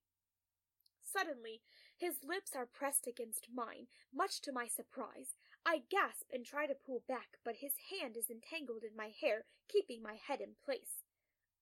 Suddenly, 1.03 1.63
his 1.97 2.25
lips 2.25 2.53
are 2.55 2.67
pressed 2.67 3.07
against 3.07 3.49
mine, 3.53 3.87
much 4.15 4.41
to 4.43 4.53
my 4.53 4.67
surprise. 4.67 5.37
I 5.67 5.83
gasp 5.91 6.31
and 6.33 6.47
try 6.47 6.67
to 6.67 6.75
pull 6.75 7.03
back, 7.09 7.37
but 7.45 7.57
his 7.61 7.75
hand 7.91 8.17
is 8.17 8.31
entangled 8.31 8.85
in 8.85 8.97
my 8.97 9.11
hair, 9.21 9.45
keeping 9.69 10.03
my 10.03 10.15
head 10.15 10.41
in 10.41 10.57
place. 10.65 11.05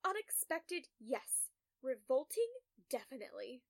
Unexpected, 0.05 0.88
yes. 1.01 1.51
Revolting, 1.83 2.48
definitely. 2.90 3.62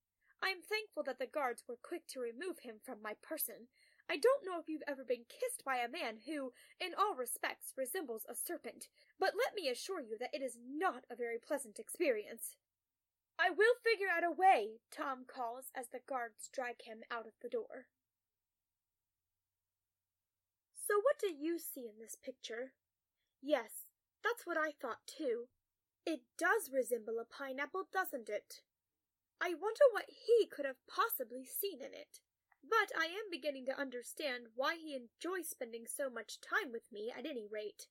I 0.42 0.48
am 0.48 0.62
thankful 0.62 1.02
that 1.04 1.18
the 1.18 1.26
guards 1.26 1.64
were 1.68 1.78
quick 1.80 2.06
to 2.08 2.20
remove 2.20 2.60
him 2.62 2.76
from 2.84 3.02
my 3.02 3.14
person. 3.22 3.68
I 4.10 4.16
don't 4.16 4.44
know 4.44 4.58
if 4.58 4.68
you've 4.68 4.88
ever 4.88 5.04
been 5.04 5.28
kissed 5.28 5.64
by 5.64 5.76
a 5.76 5.88
man 5.88 6.24
who, 6.24 6.52
in 6.80 6.96
all 6.96 7.14
respects, 7.14 7.74
resembles 7.76 8.24
a 8.28 8.34
serpent, 8.34 8.88
but 9.20 9.36
let 9.36 9.54
me 9.54 9.68
assure 9.68 10.00
you 10.00 10.16
that 10.18 10.32
it 10.32 10.40
is 10.40 10.56
not 10.56 11.04
a 11.10 11.16
very 11.16 11.36
pleasant 11.38 11.78
experience. 11.78 12.56
I 13.38 13.50
will 13.50 13.76
figure 13.84 14.08
out 14.08 14.24
a 14.24 14.32
way, 14.32 14.80
Tom 14.90 15.24
calls 15.28 15.66
as 15.76 15.88
the 15.92 16.00
guards 16.08 16.48
drag 16.52 16.82
him 16.82 17.04
out 17.10 17.26
of 17.26 17.36
the 17.42 17.48
door. 17.48 17.86
So 20.74 20.96
what 20.96 21.20
do 21.20 21.28
you 21.28 21.58
see 21.58 21.84
in 21.84 22.00
this 22.00 22.16
picture? 22.16 22.72
Yes, 23.42 23.92
that's 24.24 24.46
what 24.46 24.56
I 24.56 24.72
thought 24.72 25.04
too. 25.06 25.48
It 26.06 26.20
does 26.38 26.72
resemble 26.72 27.20
a 27.20 27.28
pineapple, 27.28 27.88
doesn't 27.92 28.30
it? 28.30 28.62
I 29.38 29.48
wonder 29.48 29.84
what 29.92 30.06
he 30.08 30.46
could 30.46 30.64
have 30.64 30.80
possibly 30.88 31.44
seen 31.44 31.80
in 31.80 31.92
it. 31.92 32.20
But 32.62 32.92
I 32.98 33.06
am 33.06 33.30
beginning 33.30 33.66
to 33.66 33.78
understand 33.78 34.48
why 34.54 34.76
he 34.76 34.94
enjoys 34.94 35.48
spending 35.48 35.86
so 35.86 36.10
much 36.10 36.40
time 36.40 36.72
with 36.72 36.92
me 36.92 37.12
at 37.16 37.26
any 37.26 37.46
rate. 37.50 37.86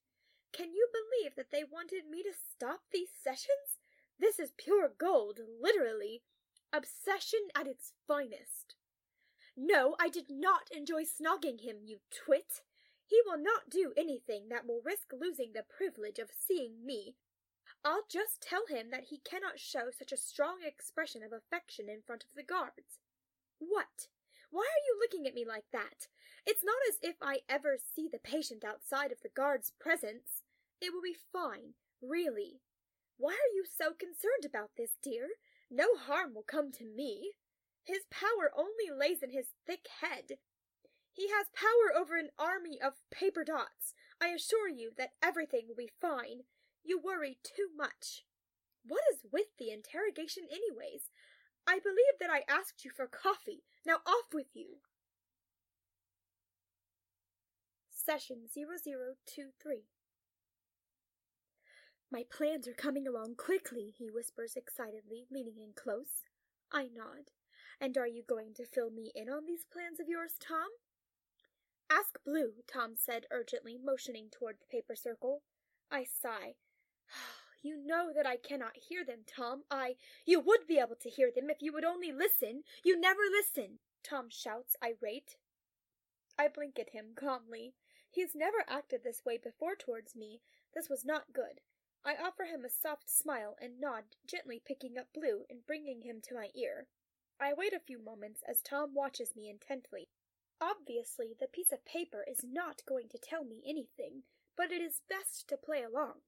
Can 0.53 0.73
you 0.73 0.87
believe 0.91 1.35
that 1.35 1.51
they 1.51 1.63
wanted 1.63 2.09
me 2.09 2.23
to 2.23 2.31
stop 2.33 2.81
these 2.91 3.09
sessions? 3.23 3.79
This 4.19 4.39
is 4.39 4.51
pure 4.57 4.89
gold, 4.97 5.39
literally. 5.61 6.23
Obsession 6.73 7.47
at 7.55 7.67
its 7.67 7.93
finest. 8.07 8.75
No, 9.55 9.95
I 9.99 10.09
did 10.09 10.29
not 10.29 10.69
enjoy 10.71 11.03
snogging 11.03 11.61
him, 11.61 11.77
you 11.83 11.99
twit. 12.11 12.61
He 13.05 13.21
will 13.25 13.37
not 13.37 13.69
do 13.69 13.93
anything 13.97 14.49
that 14.49 14.67
will 14.67 14.81
risk 14.83 15.13
losing 15.13 15.53
the 15.53 15.63
privilege 15.63 16.19
of 16.19 16.29
seeing 16.31 16.85
me. 16.85 17.15
I'll 17.83 18.03
just 18.09 18.41
tell 18.41 18.67
him 18.67 18.89
that 18.91 19.05
he 19.05 19.19
cannot 19.19 19.59
show 19.59 19.89
such 19.97 20.11
a 20.11 20.17
strong 20.17 20.57
expression 20.65 21.23
of 21.23 21.31
affection 21.31 21.89
in 21.89 22.01
front 22.01 22.23
of 22.23 22.35
the 22.35 22.43
guards. 22.43 22.99
What? 23.59 24.07
Why 24.49 24.63
are 24.63 24.85
you 24.87 24.97
looking 24.99 25.27
at 25.27 25.35
me 25.35 25.45
like 25.45 25.65
that? 25.71 26.07
It's 26.45 26.63
not 26.63 26.77
as 26.89 26.97
if 27.01 27.17
I 27.21 27.39
ever 27.49 27.77
see 27.77 28.07
the 28.11 28.19
patient 28.19 28.63
outside 28.63 29.11
of 29.11 29.21
the 29.21 29.29
guard's 29.35 29.73
presence. 29.79 30.43
It 30.81 30.93
will 30.93 31.01
be 31.01 31.15
fine, 31.33 31.73
really. 32.01 32.61
Why 33.17 33.33
are 33.33 33.53
you 33.53 33.65
so 33.65 33.91
concerned 33.91 34.45
about 34.45 34.71
this, 34.77 34.91
dear? 35.03 35.27
No 35.69 35.95
harm 35.95 36.33
will 36.33 36.45
come 36.47 36.71
to 36.73 36.85
me. 36.85 37.31
His 37.83 38.05
power 38.11 38.51
only 38.55 38.91
lays 38.95 39.23
in 39.23 39.31
his 39.31 39.47
thick 39.65 39.87
head. 40.01 40.37
He 41.11 41.29
has 41.29 41.47
power 41.55 41.97
over 41.99 42.15
an 42.15 42.29
army 42.37 42.79
of 42.81 42.93
paper 43.11 43.43
dots. 43.43 43.95
I 44.21 44.29
assure 44.29 44.69
you 44.69 44.91
that 44.97 45.13
everything 45.21 45.63
will 45.67 45.75
be 45.75 45.91
fine. 45.99 46.43
You 46.83 47.01
worry 47.03 47.39
too 47.43 47.69
much. 47.75 48.23
What 48.85 49.01
is 49.11 49.25
with 49.31 49.47
the 49.57 49.71
interrogation, 49.71 50.43
anyways? 50.49 51.09
I 51.67 51.79
believe 51.79 52.17
that 52.21 52.29
I 52.29 52.43
asked 52.47 52.85
you 52.85 52.91
for 52.95 53.07
coffee. 53.07 53.63
Now 53.85 53.97
off 54.05 54.33
with 54.33 54.47
you. 54.53 54.77
Session 57.91 58.47
0023 58.53 59.83
My 62.09 62.23
plans 62.31 62.65
are 62.69 62.73
coming 62.73 63.05
along 63.05 63.35
quickly, 63.35 63.93
he 63.97 64.09
whispers 64.09 64.53
excitedly, 64.55 65.25
leaning 65.29 65.57
in 65.61 65.73
close. 65.75 66.23
I 66.71 66.83
nod. 66.83 67.31
And 67.81 67.97
are 67.97 68.07
you 68.07 68.23
going 68.27 68.53
to 68.55 68.65
fill 68.65 68.89
me 68.89 69.11
in 69.13 69.29
on 69.29 69.45
these 69.45 69.65
plans 69.71 69.99
of 69.99 70.07
yours, 70.07 70.35
Tom? 70.39 70.69
Ask 71.89 72.17
Blue, 72.25 72.53
Tom 72.65 72.95
said 72.95 73.25
urgently, 73.29 73.77
motioning 73.77 74.29
toward 74.31 74.55
the 74.59 74.71
paper 74.71 74.95
circle. 74.95 75.41
I 75.91 76.05
sigh. 76.05 76.55
You 77.67 77.75
know 77.85 78.13
that 78.15 78.25
I 78.25 78.37
cannot 78.37 78.77
hear 78.77 79.03
them, 79.03 79.25
Tom. 79.27 79.65
I. 79.69 79.97
You 80.25 80.39
would 80.39 80.67
be 80.67 80.79
able 80.79 80.95
to 81.01 81.09
hear 81.09 81.31
them 81.35 81.49
if 81.49 81.61
you 81.61 81.73
would 81.73 81.83
only 81.83 82.13
listen. 82.13 82.63
You 82.81 82.97
never 82.97 83.23
listen, 83.29 83.79
Tom 84.01 84.29
shouts, 84.29 84.77
irate. 84.81 85.35
I 86.39 86.47
blink 86.47 86.79
at 86.79 86.91
him 86.91 87.07
calmly. 87.13 87.73
He 88.09 88.21
has 88.21 88.33
never 88.33 88.63
acted 88.69 89.03
this 89.03 89.25
way 89.25 89.37
before 89.37 89.75
towards 89.75 90.15
me. 90.15 90.39
This 90.73 90.87
was 90.87 91.03
not 91.03 91.33
good. 91.33 91.59
I 92.05 92.15
offer 92.15 92.45
him 92.45 92.63
a 92.63 92.69
soft 92.69 93.09
smile 93.09 93.57
and 93.59 93.81
nod, 93.81 94.15
gently 94.25 94.61
picking 94.65 94.97
up 94.97 95.11
Blue 95.13 95.43
and 95.49 95.67
bringing 95.67 96.03
him 96.03 96.21
to 96.21 96.35
my 96.35 96.51
ear. 96.55 96.87
I 97.37 97.51
wait 97.51 97.73
a 97.73 97.81
few 97.81 97.99
moments 97.99 98.43
as 98.47 98.61
Tom 98.61 98.93
watches 98.93 99.35
me 99.35 99.49
intently. 99.49 100.07
Obviously, 100.61 101.35
the 101.37 101.47
piece 101.47 101.73
of 101.73 101.83
paper 101.83 102.23
is 102.25 102.45
not 102.45 102.85
going 102.87 103.09
to 103.09 103.17
tell 103.17 103.43
me 103.43 103.61
anything, 103.67 104.23
but 104.55 104.71
it 104.71 104.81
is 104.81 105.01
best 105.09 105.49
to 105.49 105.57
play 105.57 105.83
along. 105.83 106.21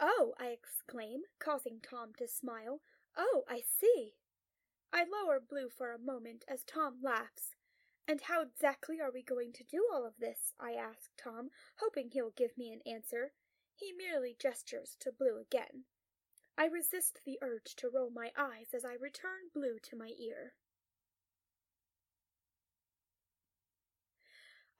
Oh, 0.00 0.34
I 0.38 0.48
exclaim, 0.48 1.22
causing 1.40 1.80
Tom 1.80 2.12
to 2.18 2.28
smile. 2.28 2.80
Oh, 3.16 3.42
I 3.48 3.60
see. 3.60 4.14
I 4.92 5.04
lower 5.04 5.40
Blue 5.40 5.68
for 5.68 5.92
a 5.92 5.98
moment 5.98 6.44
as 6.48 6.62
Tom 6.62 6.98
laughs. 7.02 7.56
And 8.06 8.22
how 8.22 8.40
exactly 8.42 9.00
are 9.00 9.10
we 9.12 9.22
going 9.22 9.52
to 9.54 9.64
do 9.64 9.86
all 9.92 10.06
of 10.06 10.14
this? 10.18 10.54
I 10.58 10.72
ask 10.72 11.10
Tom, 11.22 11.50
hoping 11.80 12.10
he'll 12.10 12.32
give 12.36 12.56
me 12.56 12.70
an 12.72 12.80
answer. 12.90 13.32
He 13.74 13.92
merely 13.92 14.36
gestures 14.38 14.96
to 15.00 15.12
Blue 15.12 15.38
again. 15.38 15.84
I 16.56 16.66
resist 16.66 17.20
the 17.24 17.38
urge 17.42 17.76
to 17.76 17.90
roll 17.92 18.10
my 18.10 18.30
eyes 18.36 18.68
as 18.74 18.84
I 18.84 18.94
return 18.94 19.50
Blue 19.54 19.78
to 19.90 19.96
my 19.96 20.12
ear. 20.18 20.54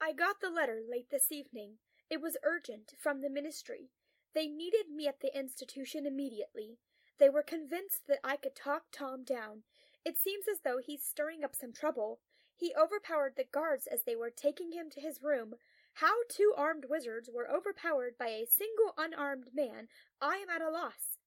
I 0.01 0.11
got 0.13 0.41
the 0.41 0.49
letter 0.49 0.79
late 0.89 1.09
this 1.11 1.31
evening. 1.31 1.75
It 2.09 2.21
was 2.21 2.37
urgent 2.43 2.93
from 2.97 3.21
the 3.21 3.29
ministry. 3.29 3.91
They 4.33 4.47
needed 4.47 4.89
me 4.89 5.07
at 5.07 5.21
the 5.21 5.37
institution 5.37 6.05
immediately. 6.05 6.77
They 7.19 7.29
were 7.29 7.43
convinced 7.43 8.07
that 8.07 8.19
I 8.23 8.37
could 8.37 8.55
talk 8.55 8.83
Tom 8.91 9.23
down. 9.23 9.63
It 10.05 10.17
seems 10.17 10.47
as 10.47 10.61
though 10.63 10.77
he's 10.77 11.03
stirring 11.03 11.43
up 11.43 11.55
some 11.55 11.73
trouble. 11.73 12.19
He 12.55 12.73
overpowered 12.75 13.33
the 13.35 13.43
guards 13.43 13.87
as 13.87 14.03
they 14.03 14.15
were 14.15 14.29
taking 14.29 14.71
him 14.71 14.89
to 14.91 15.01
his 15.01 15.21
room. 15.21 15.55
How 15.93 16.13
two 16.29 16.53
armed 16.55 16.85
wizards 16.89 17.29
were 17.33 17.49
overpowered 17.49 18.17
by 18.17 18.27
a 18.27 18.45
single 18.45 18.93
unarmed 18.97 19.49
man, 19.53 19.87
I 20.21 20.37
am 20.37 20.49
at 20.49 20.61
a 20.61 20.69
loss. 20.69 21.17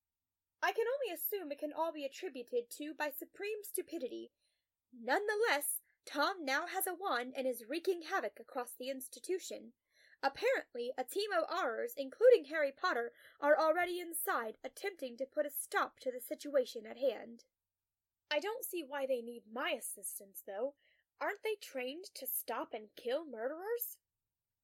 I 0.62 0.72
can 0.72 0.86
only 0.86 1.12
assume 1.12 1.50
it 1.50 1.58
can 1.58 1.72
all 1.72 1.92
be 1.92 2.04
attributed 2.04 2.70
to 2.78 2.94
by 2.94 3.10
supreme 3.10 3.62
stupidity. 3.62 4.30
Nonetheless, 4.92 5.80
Tom 6.06 6.44
now 6.44 6.66
has 6.66 6.86
a 6.86 6.94
wand 6.94 7.34
and 7.36 7.46
is 7.46 7.64
wreaking 7.68 8.02
havoc 8.02 8.38
across 8.40 8.70
the 8.78 8.90
institution. 8.90 9.72
Apparently, 10.22 10.92
a 10.96 11.02
team 11.02 11.30
of 11.36 11.48
Aurors, 11.50 11.94
including 11.96 12.44
Harry 12.44 12.72
Potter, 12.72 13.12
are 13.40 13.58
already 13.58 13.98
inside, 13.98 14.56
attempting 14.62 15.16
to 15.16 15.26
put 15.26 15.46
a 15.46 15.50
stop 15.50 15.98
to 16.00 16.12
the 16.12 16.20
situation 16.20 16.86
at 16.86 16.98
hand. 16.98 17.44
I 18.30 18.38
don't 18.38 18.64
see 18.64 18.84
why 18.86 19.04
they 19.06 19.20
need 19.20 19.42
my 19.52 19.70
assistance, 19.70 20.42
though. 20.46 20.74
Aren't 21.20 21.42
they 21.42 21.56
trained 21.60 22.06
to 22.14 22.26
stop 22.26 22.72
and 22.72 22.88
kill 22.96 23.24
murderers? 23.26 23.98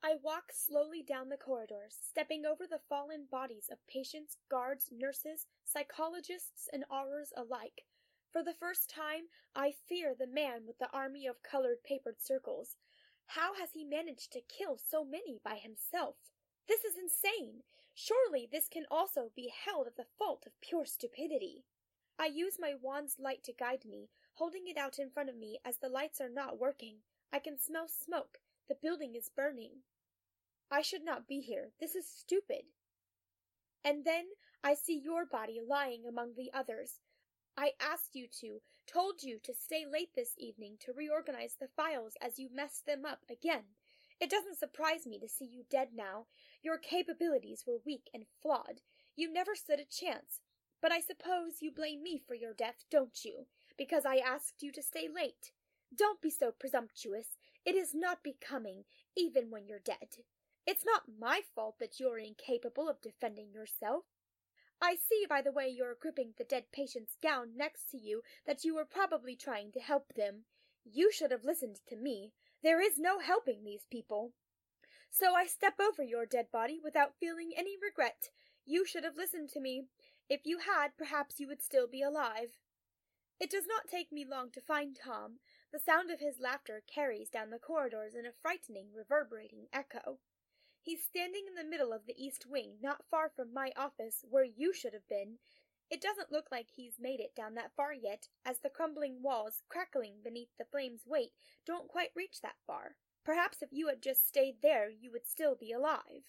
I 0.03 0.15
walk 0.23 0.53
slowly 0.53 1.03
down 1.03 1.29
the 1.29 1.37
corridors, 1.37 1.99
stepping 2.09 2.47
over 2.47 2.67
the 2.69 2.81
fallen 2.89 3.27
bodies 3.29 3.69
of 3.71 3.85
patients, 3.89 4.37
guards, 4.49 4.91
nurses, 4.93 5.47
psychologists, 5.65 6.69
and 6.73 6.85
Aurors 6.89 7.33
alike. 7.37 7.83
For 8.31 8.45
the 8.45 8.55
first 8.55 8.89
time, 8.89 9.25
I 9.57 9.73
fear 9.89 10.15
the 10.15 10.27
man 10.27 10.67
with 10.67 10.79
the 10.79 10.91
army 10.93 11.27
of 11.27 11.43
colored 11.43 11.83
papered 11.83 12.23
circles. 12.23 12.77
How 13.33 13.55
has 13.55 13.71
he 13.75 13.85
managed 13.85 14.33
to 14.33 14.41
kill 14.41 14.79
so 14.79 15.05
many 15.05 15.39
by 15.45 15.57
himself? 15.57 16.17
This 16.67 16.83
is 16.83 16.97
insane. 16.97 17.63
Surely 17.95 18.49
this 18.51 18.69
can 18.69 18.87
also 18.91 19.33
be 19.37 19.53
held 19.67 19.87
at 19.87 19.97
the 19.97 20.07
fault 20.19 20.45
of 20.47 20.59
pure 20.63 20.87
stupidity. 20.87 21.65
I 22.19 22.27
use 22.27 22.57
my 22.59 22.73
wand's 22.81 23.19
light 23.19 23.45
to 23.45 23.53
guide 23.53 23.85
me, 23.85 24.09
holding 24.35 24.67
it 24.67 24.79
out 24.79 24.99
in 24.99 25.11
front 25.11 25.29
of 25.29 25.37
me 25.37 25.59
as 25.63 25.77
the 25.77 25.91
lights 25.91 26.23
are 26.23 26.31
not 26.31 26.59
working. 26.59 26.97
I 27.31 27.39
can 27.39 27.59
smell 27.59 27.87
smoke. 27.87 28.39
The 28.67 28.77
building 28.81 29.15
is 29.15 29.29
burning. 29.29 29.83
I 30.71 30.81
should 30.81 31.05
not 31.05 31.29
be 31.29 31.41
here. 31.41 31.73
This 31.81 31.95
is 31.95 32.09
stupid. 32.09 32.63
And 33.85 34.07
then 34.07 34.25
I 34.65 34.73
see 34.73 34.99
your 34.99 35.27
body 35.27 35.61
lying 35.67 36.05
among 36.09 36.35
the 36.35 36.51
others. 36.55 37.01
I 37.59 37.73
asked 37.81 38.15
you 38.15 38.29
to, 38.41 38.61
told 38.87 39.25
you 39.25 39.41
to 39.43 39.53
stay 39.53 39.85
late 39.85 40.11
this 40.15 40.31
evening 40.39 40.77
to 40.79 40.93
reorganize 40.93 41.57
the 41.59 41.67
files 41.77 42.13
as 42.23 42.39
you 42.39 42.49
messed 42.55 42.87
them 42.87 43.05
up 43.05 43.25
again. 43.29 43.65
It 44.21 44.31
doesn't 44.31 44.61
surprise 44.61 45.07
me 45.07 45.19
to 45.19 45.29
see 45.29 45.45
you 45.45 45.65
dead 45.69 45.89
now. 45.93 46.27
Your 46.63 46.79
capabilities 46.79 47.65
were 47.67 47.81
weak 47.85 48.11
and 48.15 48.27
flawed. 48.41 48.83
You 49.17 49.33
never 49.33 49.57
stood 49.57 49.81
a 49.81 49.85
chance. 49.85 50.39
But 50.81 50.93
I 50.93 51.01
suppose 51.01 51.61
you 51.61 51.73
blame 51.73 52.01
me 52.01 52.23
for 52.25 52.35
your 52.35 52.55
death, 52.55 52.85
don't 52.93 53.25
you? 53.25 53.47
Because 53.77 54.07
I 54.07 54.19
asked 54.25 54.63
you 54.63 54.71
to 54.71 54.83
stay 54.83 55.09
late. 55.13 55.51
Don't 55.93 56.23
be 56.23 56.31
so 56.31 56.53
presumptuous. 56.53 57.39
It 57.67 57.75
is 57.75 57.93
not 57.93 58.23
becoming, 58.23 58.85
even 59.17 59.51
when 59.51 59.67
you're 59.67 59.81
dead. 59.85 60.23
It's 60.65 60.85
not 60.85 61.11
my 61.19 61.41
fault 61.57 61.81
that 61.81 61.99
you're 61.99 62.19
incapable 62.19 62.89
of 62.89 63.01
defending 63.01 63.51
yourself. 63.53 64.05
I 64.81 64.95
see 64.97 65.27
by 65.29 65.43
the 65.43 65.53
way 65.53 65.69
you're 65.69 65.97
gripping 66.01 66.35
the 66.37 66.45
dead 66.45 66.65
patient's 66.73 67.17
gown 67.23 67.57
next 67.57 67.91
to 67.91 67.99
you 67.99 68.23
that 68.47 68.65
you 68.65 68.75
were 68.75 68.85
probably 68.85 69.35
trying 69.35 69.73
to 69.73 69.81
help 69.81 70.15
them. 70.15 70.45
You 70.85 71.11
should 71.13 71.31
have 71.31 71.45
listened 71.45 71.81
to 71.89 71.97
me. 71.97 72.33
There 72.63 72.81
is 72.81 72.99
no 72.99 73.19
helping 73.19 73.65
these 73.65 73.87
people. 73.91 74.33
So 75.11 75.35
I 75.35 75.47
step 75.47 75.81
over 75.81 76.03
your 76.03 76.27
dead 76.27 76.51
body 76.53 76.81
without 76.83 77.19
feeling 77.19 77.53
any 77.57 77.77
regret. 77.81 78.31
You 78.65 78.87
should 78.87 79.05
have 79.05 79.17
listened 79.17 79.49
to 79.51 79.61
me. 79.61 79.87
If 80.29 80.43
you 80.45 80.59
had, 80.59 80.97
perhaps 80.97 81.41
you 81.41 81.49
would 81.49 81.63
still 81.63 81.87
be 81.89 82.03
alive. 82.03 82.59
It 83.41 83.51
does 83.51 83.67
not 83.67 83.89
take 83.89 84.13
me 84.13 84.25
long 84.29 84.51
to 84.53 84.61
find 84.61 84.97
Tom. 84.97 85.39
The 85.73 85.79
sound 85.79 86.11
of 86.11 86.21
his 86.21 86.41
laughter 86.41 86.83
carries 86.93 87.31
down 87.31 87.51
the 87.51 87.59
corridors 87.59 88.15
in 88.15 88.27
a 88.27 88.33
frightening, 88.43 88.89
reverberating 88.93 89.69
echo. 89.73 90.19
He's 90.89 91.05
standing 91.05 91.43
in 91.47 91.55
the 91.55 91.69
middle 91.69 91.93
of 91.93 92.07
the 92.07 92.17
east 92.17 92.47
wing, 92.47 92.79
not 92.81 93.05
far 93.11 93.29
from 93.29 93.53
my 93.53 93.75
office, 93.77 94.25
where 94.31 94.47
you 94.47 94.73
should 94.73 94.95
have 94.95 95.07
been. 95.07 95.37
It 95.91 96.01
doesn't 96.01 96.33
look 96.33 96.47
like 96.51 96.71
he's 96.71 96.99
made 96.99 97.21
it 97.21 97.35
down 97.37 97.57
that 97.57 97.75
far 97.77 97.93
yet, 97.93 98.29
as 98.47 98.61
the 98.61 98.71
crumbling 98.71 99.21
walls, 99.23 99.63
crackling 99.69 100.23
beneath 100.25 100.49
the 100.57 100.65
flame's 100.65 101.03
weight, 101.05 101.33
don't 101.67 101.89
quite 101.89 102.13
reach 102.17 102.41
that 102.41 102.57
far. 102.67 102.97
Perhaps 103.23 103.61
if 103.61 103.69
you 103.71 103.89
had 103.89 104.01
just 104.01 104.27
stayed 104.27 104.63
there, 104.63 104.89
you 104.89 105.13
would 105.13 105.27
still 105.27 105.55
be 105.55 105.73
alive. 105.73 106.25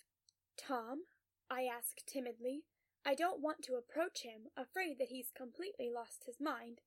Tom? 0.58 1.04
I 1.50 1.64
ask 1.64 2.06
timidly. 2.06 2.66
I 3.06 3.16
don't 3.16 3.42
want 3.42 3.62
to 3.62 3.76
approach 3.76 4.24
him, 4.24 4.50
afraid 4.58 5.00
that 5.00 5.08
he's 5.08 5.32
completely 5.34 5.90
lost 5.90 6.26
his 6.26 6.42
mind. 6.42 6.82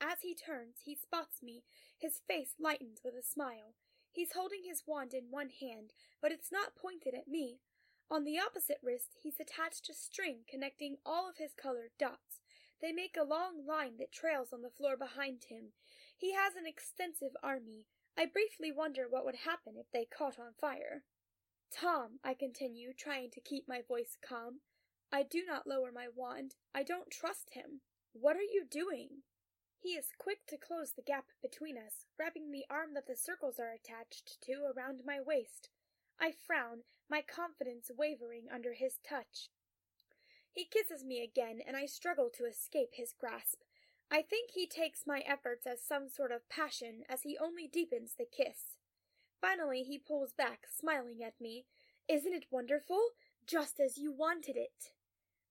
As 0.00 0.18
he 0.20 0.32
turns, 0.32 0.76
he 0.84 0.94
spots 0.94 1.42
me. 1.42 1.64
His 1.98 2.20
face 2.28 2.54
lightens 2.60 3.00
with 3.04 3.14
a 3.14 3.22
smile. 3.24 3.74
He's 4.16 4.32
holding 4.32 4.64
his 4.64 4.84
wand 4.86 5.12
in 5.12 5.30
one 5.30 5.50
hand, 5.50 5.92
but 6.22 6.32
it's 6.32 6.50
not 6.50 6.74
pointed 6.74 7.12
at 7.12 7.28
me. 7.28 7.60
On 8.10 8.24
the 8.24 8.38
opposite 8.38 8.78
wrist, 8.82 9.14
he's 9.22 9.38
attached 9.38 9.90
a 9.90 9.94
string 9.94 10.44
connecting 10.48 10.96
all 11.04 11.28
of 11.28 11.36
his 11.36 11.52
colored 11.52 11.90
dots. 11.98 12.40
They 12.80 12.92
make 12.92 13.18
a 13.18 13.28
long 13.28 13.66
line 13.66 13.98
that 13.98 14.12
trails 14.12 14.54
on 14.54 14.62
the 14.62 14.70
floor 14.70 14.96
behind 14.96 15.44
him. 15.50 15.72
He 16.16 16.32
has 16.32 16.54
an 16.56 16.66
extensive 16.66 17.36
army. 17.42 17.88
I 18.16 18.24
briefly 18.24 18.72
wonder 18.72 19.06
what 19.06 19.26
would 19.26 19.44
happen 19.44 19.74
if 19.76 19.90
they 19.92 20.06
caught 20.06 20.38
on 20.38 20.54
fire. 20.58 21.04
Tom, 21.70 22.18
I 22.24 22.32
continue, 22.32 22.94
trying 22.96 23.30
to 23.32 23.40
keep 23.42 23.68
my 23.68 23.82
voice 23.86 24.16
calm, 24.26 24.60
I 25.12 25.24
do 25.24 25.44
not 25.46 25.66
lower 25.66 25.92
my 25.92 26.06
wand. 26.08 26.54
I 26.74 26.84
don't 26.84 27.10
trust 27.10 27.50
him. 27.52 27.82
What 28.14 28.36
are 28.36 28.40
you 28.40 28.64
doing? 28.64 29.24
He 29.80 29.90
is 29.90 30.06
quick 30.18 30.46
to 30.48 30.56
close 30.56 30.92
the 30.92 31.02
gap 31.02 31.26
between 31.40 31.76
us, 31.78 32.06
wrapping 32.18 32.50
the 32.50 32.66
arm 32.68 32.94
that 32.94 33.06
the 33.06 33.16
circles 33.16 33.60
are 33.60 33.72
attached 33.72 34.40
to 34.42 34.72
around 34.76 35.02
my 35.04 35.20
waist. 35.20 35.68
I 36.20 36.32
frown, 36.32 36.82
my 37.08 37.22
confidence 37.22 37.90
wavering 37.96 38.46
under 38.52 38.72
his 38.72 38.98
touch. 39.08 39.48
He 40.52 40.64
kisses 40.64 41.04
me 41.04 41.22
again, 41.22 41.60
and 41.66 41.76
I 41.76 41.86
struggle 41.86 42.30
to 42.30 42.46
escape 42.46 42.90
his 42.94 43.12
grasp. 43.12 43.60
I 44.10 44.22
think 44.22 44.50
he 44.50 44.66
takes 44.66 45.06
my 45.06 45.20
efforts 45.20 45.66
as 45.66 45.82
some 45.82 46.08
sort 46.08 46.32
of 46.32 46.48
passion, 46.48 47.02
as 47.08 47.22
he 47.22 47.36
only 47.38 47.68
deepens 47.68 48.14
the 48.16 48.24
kiss. 48.24 48.78
Finally, 49.40 49.82
he 49.82 49.98
pulls 49.98 50.32
back, 50.32 50.66
smiling 50.66 51.22
at 51.22 51.40
me. 51.40 51.66
Isn't 52.08 52.32
it 52.32 52.46
wonderful? 52.50 53.10
Just 53.46 53.78
as 53.78 53.98
you 53.98 54.12
wanted 54.12 54.56
it. 54.56 54.92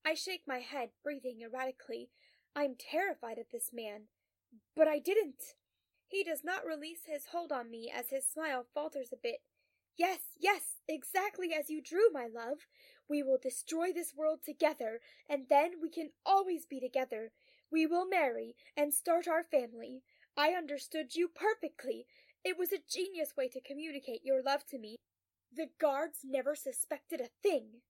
I 0.06 0.14
shake 0.14 0.44
my 0.48 0.60
head, 0.60 0.90
breathing 1.04 1.42
erratically. 1.42 2.10
I'm 2.56 2.76
terrified 2.76 3.38
of 3.38 3.48
this 3.52 3.72
man. 3.74 4.08
But 4.76 4.88
I 4.88 5.00
didn't. 5.00 5.56
He 6.08 6.24
does 6.24 6.44
not 6.44 6.66
release 6.66 7.02
his 7.06 7.28
hold 7.32 7.52
on 7.52 7.70
me 7.70 7.92
as 7.94 8.10
his 8.10 8.26
smile 8.28 8.66
falters 8.74 9.10
a 9.12 9.18
bit. 9.22 9.42
Yes, 9.98 10.20
yes, 10.38 10.82
exactly 10.88 11.54
as 11.54 11.70
you 11.70 11.82
drew, 11.82 12.12
my 12.12 12.28
love. 12.28 12.68
We 13.08 13.24
will 13.24 13.38
destroy 13.42 13.94
this 13.94 14.14
world 14.16 14.40
together, 14.44 15.00
and 15.30 15.48
then 15.50 15.74
we 15.82 15.90
can 15.90 16.10
always 16.26 16.66
be 16.66 16.80
together. 16.80 17.32
We 17.72 17.86
will 17.86 18.08
marry 18.08 18.56
and 18.76 18.94
start 18.94 19.28
our 19.28 19.44
family. 19.44 20.04
I 20.38 20.50
understood 20.50 21.16
you 21.16 21.30
perfectly. 21.30 22.08
It 22.44 22.58
was 22.58 22.72
a 22.72 22.84
genius 22.90 23.36
way 23.38 23.48
to 23.50 23.62
communicate 23.62 24.24
your 24.24 24.44
love 24.44 24.66
to 24.68 24.78
me. 24.78 24.98
The 25.56 25.70
guards 25.80 26.20
never 26.24 26.56
suspected 26.56 27.22
a 27.22 27.30
thing. 27.42 27.82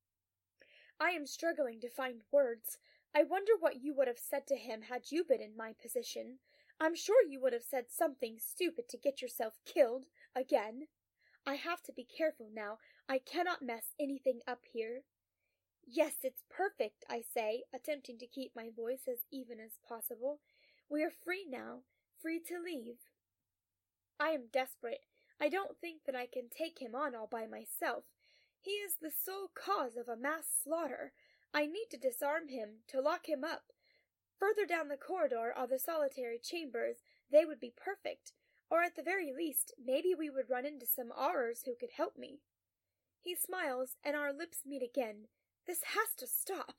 I 0.99 1.09
am 1.09 1.25
struggling 1.25 1.81
to 1.81 1.89
find 1.89 2.21
words. 2.31 2.77
I 3.13 3.23
wonder 3.23 3.53
what 3.59 3.81
you 3.81 3.93
would 3.95 4.07
have 4.07 4.19
said 4.19 4.45
to 4.47 4.55
him 4.55 4.83
had 4.83 5.11
you 5.11 5.23
been 5.23 5.41
in 5.41 5.57
my 5.57 5.73
position. 5.81 6.39
I'm 6.79 6.95
sure 6.95 7.23
you 7.23 7.41
would 7.41 7.53
have 7.53 7.63
said 7.63 7.85
something 7.89 8.37
stupid 8.37 8.89
to 8.89 8.97
get 8.97 9.21
yourself 9.21 9.53
killed 9.65 10.05
again. 10.35 10.87
I 11.45 11.55
have 11.55 11.81
to 11.83 11.93
be 11.93 12.05
careful 12.05 12.49
now. 12.53 12.79
I 13.07 13.19
cannot 13.19 13.61
mess 13.61 13.93
anything 13.99 14.39
up 14.47 14.61
here. 14.71 15.03
Yes, 15.87 16.15
it's 16.23 16.43
perfect, 16.49 17.05
I 17.09 17.21
say, 17.21 17.63
attempting 17.73 18.17
to 18.17 18.27
keep 18.27 18.51
my 18.55 18.69
voice 18.75 19.07
as 19.07 19.19
even 19.31 19.59
as 19.59 19.79
possible. 19.87 20.39
We 20.89 21.03
are 21.03 21.11
free 21.11 21.45
now, 21.47 21.81
free 22.21 22.39
to 22.47 22.59
leave. 22.59 22.97
I 24.19 24.29
am 24.29 24.49
desperate. 24.51 25.01
I 25.39 25.49
don't 25.49 25.77
think 25.79 26.01
that 26.05 26.15
I 26.15 26.25
can 26.25 26.49
take 26.49 26.79
him 26.79 26.95
on 26.95 27.13
all 27.13 27.27
by 27.27 27.45
myself. 27.45 28.05
He 28.59 28.71
is 28.71 28.95
the 28.99 29.11
sole 29.11 29.51
cause 29.53 29.95
of 29.95 30.07
a 30.07 30.19
mass 30.19 30.47
slaughter. 30.63 31.13
I 31.53 31.67
need 31.67 31.87
to 31.91 31.97
disarm 31.97 32.49
him, 32.49 32.81
to 32.87 33.01
lock 33.01 33.29
him 33.29 33.43
up. 33.43 33.71
Further 34.39 34.65
down 34.65 34.89
the 34.89 34.97
corridor 34.97 35.53
are 35.55 35.67
the 35.67 35.79
solitary 35.79 36.39
chambers. 36.39 36.97
They 37.31 37.45
would 37.45 37.59
be 37.59 37.73
perfect. 37.75 38.33
Or 38.69 38.81
at 38.81 38.95
the 38.95 39.03
very 39.03 39.31
least, 39.31 39.73
maybe 39.83 40.13
we 40.17 40.29
would 40.29 40.49
run 40.49 40.65
into 40.65 40.85
some 40.85 41.11
Aurors 41.11 41.65
who 41.65 41.75
could 41.79 41.91
help 41.95 42.17
me. 42.17 42.39
He 43.21 43.35
smiles, 43.35 43.95
and 44.03 44.15
our 44.15 44.33
lips 44.33 44.59
meet 44.65 44.83
again. 44.83 45.27
This 45.65 45.79
has 45.95 46.13
to 46.17 46.27
stop. 46.27 46.75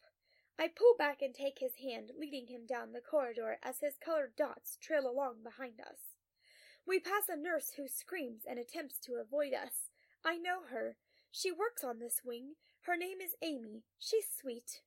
I 0.58 0.68
pull 0.68 0.94
back 0.96 1.20
and 1.20 1.34
take 1.34 1.58
his 1.58 1.74
hand, 1.82 2.12
leading 2.18 2.46
him 2.46 2.66
down 2.66 2.92
the 2.92 3.00
corridor 3.00 3.58
as 3.62 3.80
his 3.80 3.94
colored 4.02 4.36
dots 4.36 4.78
trail 4.80 5.06
along 5.08 5.42
behind 5.42 5.80
us. 5.80 6.16
We 6.86 7.00
pass 7.00 7.28
a 7.28 7.36
nurse 7.36 7.72
who 7.76 7.88
screams 7.88 8.42
and 8.48 8.58
attempts 8.58 8.98
to 9.00 9.20
avoid 9.20 9.52
us. 9.52 9.90
I 10.24 10.38
know 10.38 10.62
her. 10.70 10.96
She 11.30 11.50
works 11.50 11.82
on 11.84 11.98
this 11.98 12.22
wing. 12.24 12.54
Her 12.82 12.96
name 12.96 13.20
is 13.20 13.34
Amy. 13.42 13.82
She's 13.98 14.26
sweet. 14.40 14.82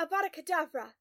Avada 0.00 0.32
Kedavra! 0.34 0.94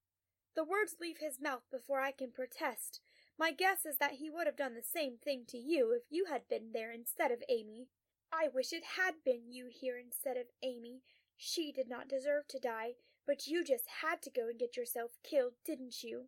The 0.56 0.64
words 0.64 0.98
leave 1.02 1.18
his 1.18 1.42
mouth 1.42 1.64
before 1.72 2.02
I 2.02 2.12
can 2.12 2.32
protest. 2.32 3.02
My 3.40 3.52
guess 3.52 3.86
is 3.86 3.98
that 3.98 4.14
he 4.14 4.30
would 4.30 4.46
have 4.46 4.56
done 4.56 4.76
the 4.76 4.84
same 4.84 5.18
thing 5.18 5.46
to 5.48 5.58
you 5.58 5.92
if 5.92 6.04
you 6.12 6.26
had 6.26 6.48
been 6.48 6.72
there 6.74 6.92
instead 6.92 7.32
of 7.32 7.44
Amy. 7.50 7.88
I 8.32 8.48
wish 8.54 8.72
it 8.72 8.84
had 8.98 9.16
been 9.26 9.52
you 9.52 9.68
here 9.72 9.98
instead 9.98 10.38
of 10.38 10.48
Amy. 10.62 11.02
She 11.36 11.72
did 11.72 11.90
not 11.90 12.08
deserve 12.08 12.48
to 12.50 12.60
die, 12.60 12.94
but 13.26 13.48
you 13.48 13.64
just 13.64 13.86
had 14.02 14.22
to 14.24 14.30
go 14.30 14.48
and 14.48 14.60
get 14.60 14.78
yourself 14.78 15.12
killed, 15.24 15.54
didn't 15.66 16.04
you? 16.04 16.26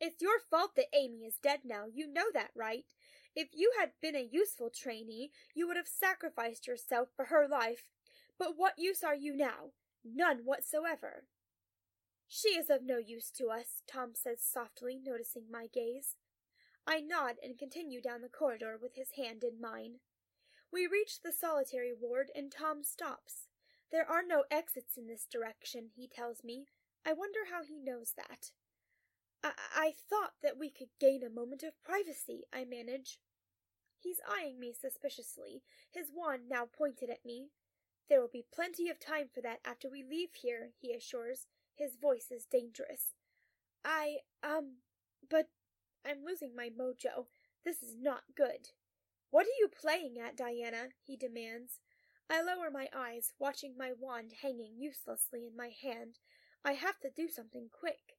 It's 0.00 0.22
your 0.22 0.38
fault 0.38 0.76
that 0.76 0.94
Amy 0.94 1.24
is 1.24 1.36
dead 1.42 1.60
now. 1.64 1.84
You 1.92 2.06
know 2.06 2.26
that, 2.32 2.50
right? 2.54 2.84
If 3.34 3.48
you 3.52 3.72
had 3.78 3.92
been 4.02 4.16
a 4.16 4.28
useful 4.30 4.70
trainee, 4.70 5.30
you 5.54 5.66
would 5.68 5.76
have 5.76 5.88
sacrificed 5.88 6.66
yourself 6.66 7.08
for 7.14 7.26
her 7.26 7.46
life. 7.48 7.84
But 8.38 8.56
what 8.56 8.78
use 8.78 9.02
are 9.04 9.14
you 9.14 9.36
now? 9.36 9.72
None 10.04 10.38
whatsoever. 10.44 11.24
She 12.32 12.50
is 12.50 12.70
of 12.70 12.84
no 12.84 12.96
use 12.96 13.28
to 13.32 13.48
us, 13.48 13.82
Tom 13.88 14.14
says 14.14 14.40
softly, 14.40 15.00
noticing 15.02 15.50
my 15.50 15.66
gaze. 15.66 16.14
I 16.86 17.00
nod 17.00 17.34
and 17.42 17.58
continue 17.58 18.00
down 18.00 18.22
the 18.22 18.28
corridor 18.28 18.78
with 18.80 18.94
his 18.94 19.10
hand 19.16 19.42
in 19.42 19.60
mine. 19.60 19.96
We 20.72 20.86
reach 20.86 21.22
the 21.22 21.32
solitary 21.32 21.92
ward 21.92 22.30
and 22.32 22.52
Tom 22.52 22.84
stops. 22.84 23.48
There 23.90 24.08
are 24.08 24.22
no 24.24 24.44
exits 24.48 24.96
in 24.96 25.08
this 25.08 25.26
direction, 25.26 25.90
he 25.96 26.06
tells 26.06 26.44
me. 26.44 26.66
I 27.04 27.14
wonder 27.14 27.40
how 27.50 27.64
he 27.64 27.80
knows 27.80 28.12
that. 28.16 28.52
I, 29.42 29.50
I 29.74 29.92
thought 30.08 30.34
that 30.40 30.56
we 30.56 30.70
could 30.70 30.90
gain 31.00 31.24
a 31.24 31.30
moment 31.30 31.64
of 31.64 31.82
privacy, 31.82 32.44
I 32.52 32.64
manage. 32.64 33.18
He's 33.98 34.20
eyeing 34.24 34.60
me 34.60 34.72
suspiciously, 34.72 35.64
his 35.90 36.12
wand 36.14 36.42
now 36.48 36.64
pointed 36.64 37.10
at 37.10 37.24
me. 37.24 37.48
There 38.08 38.20
will 38.20 38.30
be 38.32 38.46
plenty 38.54 38.88
of 38.88 39.00
time 39.00 39.28
for 39.34 39.40
that 39.40 39.58
after 39.64 39.90
we 39.90 40.04
leave 40.04 40.34
here, 40.34 40.70
he 40.78 40.92
assures. 40.92 41.48
His 41.80 41.96
voice 41.96 42.26
is 42.30 42.44
dangerous. 42.44 43.14
I, 43.82 44.18
um, 44.42 44.82
but 45.30 45.46
I'm 46.04 46.22
losing 46.26 46.54
my 46.54 46.68
mojo. 46.68 47.28
This 47.64 47.82
is 47.82 47.96
not 47.98 48.20
good. 48.36 48.68
What 49.30 49.46
are 49.46 49.58
you 49.58 49.68
playing 49.68 50.16
at, 50.22 50.36
Diana? 50.36 50.88
he 51.02 51.16
demands. 51.16 51.80
I 52.28 52.42
lower 52.42 52.70
my 52.70 52.88
eyes, 52.94 53.32
watching 53.38 53.76
my 53.78 53.92
wand 53.98 54.32
hanging 54.42 54.74
uselessly 54.76 55.46
in 55.46 55.56
my 55.56 55.70
hand. 55.82 56.18
I 56.62 56.72
have 56.72 57.00
to 57.00 57.08
do 57.08 57.28
something 57.28 57.70
quick. 57.72 58.18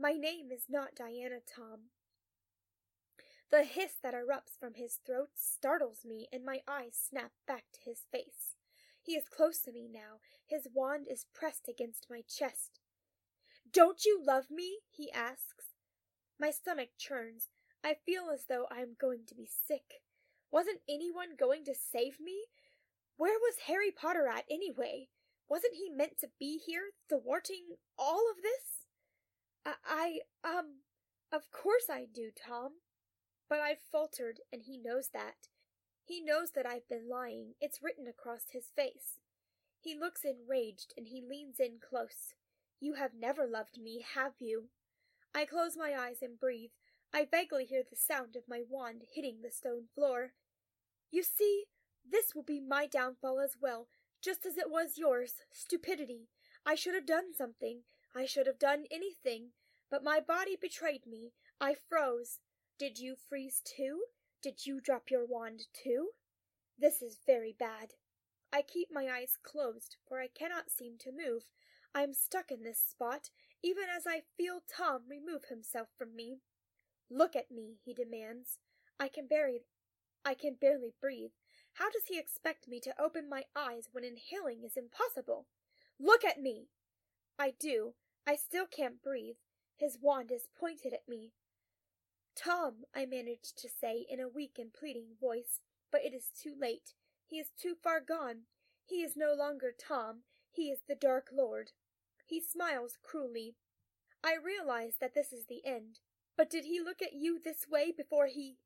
My 0.00 0.12
name 0.12 0.48
is 0.50 0.64
not 0.70 0.94
Diana, 0.96 1.40
Tom. 1.46 1.90
The 3.50 3.64
hiss 3.64 3.96
that 4.02 4.14
erupts 4.14 4.58
from 4.58 4.74
his 4.74 4.98
throat 5.06 5.32
startles 5.34 6.06
me, 6.06 6.26
and 6.32 6.42
my 6.42 6.60
eyes 6.66 6.98
snap 6.98 7.32
back 7.46 7.64
to 7.74 7.80
his 7.84 8.06
face. 8.10 8.56
He 9.02 9.12
is 9.12 9.24
close 9.28 9.58
to 9.60 9.72
me 9.72 9.88
now. 9.92 10.20
His 10.46 10.68
wand 10.72 11.06
is 11.10 11.26
pressed 11.34 11.68
against 11.68 12.06
my 12.08 12.22
chest. 12.28 12.80
Don't 13.70 14.04
you 14.04 14.22
love 14.24 14.50
me? 14.50 14.78
he 14.90 15.10
asks. 15.12 15.74
My 16.38 16.50
stomach 16.50 16.90
churns. 16.98 17.48
I 17.84 17.94
feel 18.06 18.30
as 18.32 18.44
though 18.48 18.66
I 18.70 18.80
am 18.80 18.96
going 19.00 19.22
to 19.28 19.34
be 19.34 19.46
sick. 19.46 20.02
Wasn't 20.50 20.80
anyone 20.88 21.30
going 21.38 21.64
to 21.64 21.74
save 21.74 22.20
me? 22.20 22.44
Where 23.16 23.38
was 23.38 23.66
Harry 23.66 23.90
Potter 23.90 24.28
at 24.28 24.44
anyway? 24.50 25.08
Wasn't 25.48 25.74
he 25.74 25.90
meant 25.90 26.18
to 26.20 26.28
be 26.38 26.60
here, 26.64 26.92
thwarting 27.08 27.76
all 27.98 28.30
of 28.30 28.42
this? 28.42 28.86
I, 29.64 30.20
I, 30.44 30.48
um, 30.58 30.80
of 31.32 31.50
course 31.50 31.84
I 31.90 32.06
do, 32.12 32.30
Tom. 32.30 32.72
But 33.48 33.60
I've 33.60 33.80
faltered, 33.90 34.40
and 34.52 34.62
he 34.62 34.78
knows 34.78 35.10
that. 35.12 35.48
He 36.04 36.20
knows 36.20 36.50
that 36.52 36.66
I've 36.66 36.88
been 36.88 37.08
lying. 37.08 37.54
It's 37.60 37.82
written 37.82 38.06
across 38.06 38.50
his 38.50 38.66
face. 38.74 39.20
He 39.80 39.98
looks 39.98 40.24
enraged, 40.24 40.94
and 40.96 41.08
he 41.08 41.22
leans 41.22 41.58
in 41.58 41.78
close. 41.80 42.34
You 42.80 42.94
have 42.94 43.12
never 43.18 43.46
loved 43.46 43.78
me, 43.80 44.04
have 44.14 44.34
you? 44.38 44.68
I 45.34 45.44
close 45.44 45.76
my 45.76 45.94
eyes 45.98 46.18
and 46.20 46.38
breathe. 46.38 46.70
I 47.14 47.26
vaguely 47.30 47.64
hear 47.64 47.82
the 47.88 47.96
sound 47.96 48.36
of 48.36 48.48
my 48.48 48.62
wand 48.68 49.02
hitting 49.14 49.38
the 49.42 49.50
stone 49.50 49.84
floor. 49.94 50.32
You 51.10 51.22
see, 51.22 51.64
this 52.10 52.34
will 52.34 52.42
be 52.42 52.60
my 52.60 52.86
downfall 52.86 53.40
as 53.40 53.56
well, 53.60 53.88
just 54.22 54.44
as 54.46 54.56
it 54.56 54.70
was 54.70 54.98
yours. 54.98 55.34
Stupidity. 55.52 56.28
I 56.64 56.74
should 56.74 56.94
have 56.94 57.06
done 57.06 57.34
something. 57.36 57.82
I 58.14 58.26
should 58.26 58.46
have 58.46 58.58
done 58.58 58.84
anything. 58.90 59.50
But 59.90 60.04
my 60.04 60.20
body 60.20 60.56
betrayed 60.60 61.06
me. 61.06 61.32
I 61.60 61.74
froze. 61.74 62.40
Did 62.78 62.98
you 62.98 63.14
freeze 63.28 63.60
too? 63.64 64.02
Did 64.42 64.66
you 64.66 64.80
drop 64.80 65.04
your 65.08 65.24
wand 65.24 65.66
too? 65.72 66.08
This 66.76 67.00
is 67.00 67.18
very 67.24 67.54
bad. 67.56 67.94
I 68.52 68.62
keep 68.62 68.88
my 68.90 69.06
eyes 69.08 69.38
closed, 69.40 69.96
for 70.06 70.20
I 70.20 70.26
cannot 70.26 70.70
seem 70.70 70.98
to 70.98 71.12
move. 71.12 71.44
I 71.94 72.02
am 72.02 72.12
stuck 72.12 72.50
in 72.50 72.64
this 72.64 72.80
spot, 72.80 73.30
even 73.62 73.84
as 73.94 74.02
I 74.04 74.22
feel 74.36 74.62
Tom 74.66 75.02
remove 75.08 75.44
himself 75.48 75.88
from 75.96 76.16
me. 76.16 76.40
Look 77.08 77.36
at 77.36 77.52
me, 77.52 77.76
he 77.84 77.94
demands. 77.94 78.58
I 78.98 79.08
can 79.08 79.28
barely 79.28 79.60
I 80.24 80.34
can 80.34 80.56
barely 80.60 80.92
breathe. 81.00 81.32
How 81.74 81.90
does 81.90 82.04
he 82.08 82.18
expect 82.18 82.68
me 82.68 82.80
to 82.80 83.00
open 83.00 83.28
my 83.28 83.44
eyes 83.56 83.88
when 83.92 84.04
inhaling 84.04 84.62
is 84.64 84.76
impossible? 84.76 85.46
Look 86.00 86.24
at 86.24 86.40
me! 86.40 86.68
I 87.38 87.54
do. 87.58 87.94
I 88.26 88.36
still 88.36 88.66
can't 88.66 89.02
breathe. 89.02 89.36
His 89.76 89.98
wand 90.00 90.30
is 90.32 90.48
pointed 90.58 90.92
at 90.92 91.08
me. 91.08 91.32
Tom, 92.34 92.84
I 92.94 93.06
managed 93.06 93.58
to 93.58 93.68
say 93.68 94.06
in 94.08 94.20
a 94.20 94.28
weak 94.28 94.58
and 94.58 94.72
pleading 94.72 95.16
voice, 95.20 95.60
but 95.90 96.02
it 96.04 96.14
is 96.14 96.30
too 96.34 96.54
late. 96.58 96.94
He 97.26 97.38
is 97.38 97.50
too 97.50 97.74
far 97.82 98.00
gone. 98.00 98.42
He 98.84 99.02
is 99.02 99.16
no 99.16 99.34
longer 99.34 99.72
Tom. 99.72 100.22
He 100.50 100.70
is 100.70 100.80
the 100.88 100.94
Dark 100.94 101.28
Lord. 101.32 101.72
He 102.26 102.40
smiles 102.40 102.98
cruelly. 103.02 103.56
I 104.24 104.36
realize 104.42 104.94
that 105.00 105.14
this 105.14 105.32
is 105.32 105.46
the 105.46 105.64
end. 105.64 106.00
But 106.36 106.50
did 106.50 106.64
he 106.64 106.80
look 106.80 107.02
at 107.02 107.12
you 107.14 107.38
this 107.42 107.66
way 107.68 107.92
before 107.96 108.26
he 108.26 108.56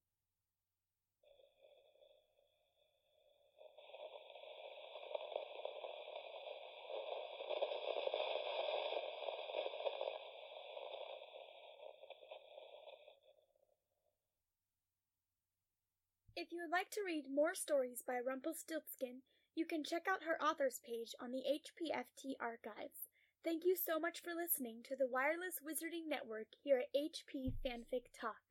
If 16.46 16.52
you 16.52 16.62
would 16.62 16.70
like 16.70 16.90
to 16.90 17.02
read 17.04 17.24
more 17.28 17.56
stories 17.56 18.04
by 18.06 18.20
Rumpelstiltskin, 18.20 19.22
you 19.56 19.66
can 19.66 19.82
check 19.82 20.06
out 20.08 20.22
her 20.22 20.40
authors 20.40 20.80
page 20.86 21.12
on 21.20 21.32
the 21.32 21.42
HPFT 21.42 22.34
archives. 22.38 23.10
Thank 23.42 23.64
you 23.64 23.74
so 23.74 23.98
much 23.98 24.22
for 24.22 24.30
listening 24.32 24.84
to 24.84 24.94
the 24.94 25.08
Wireless 25.10 25.58
Wizarding 25.58 26.06
Network 26.06 26.46
here 26.62 26.78
at 26.78 26.94
HP 26.94 27.50
Fanfic 27.66 28.14
Talk. 28.14 28.45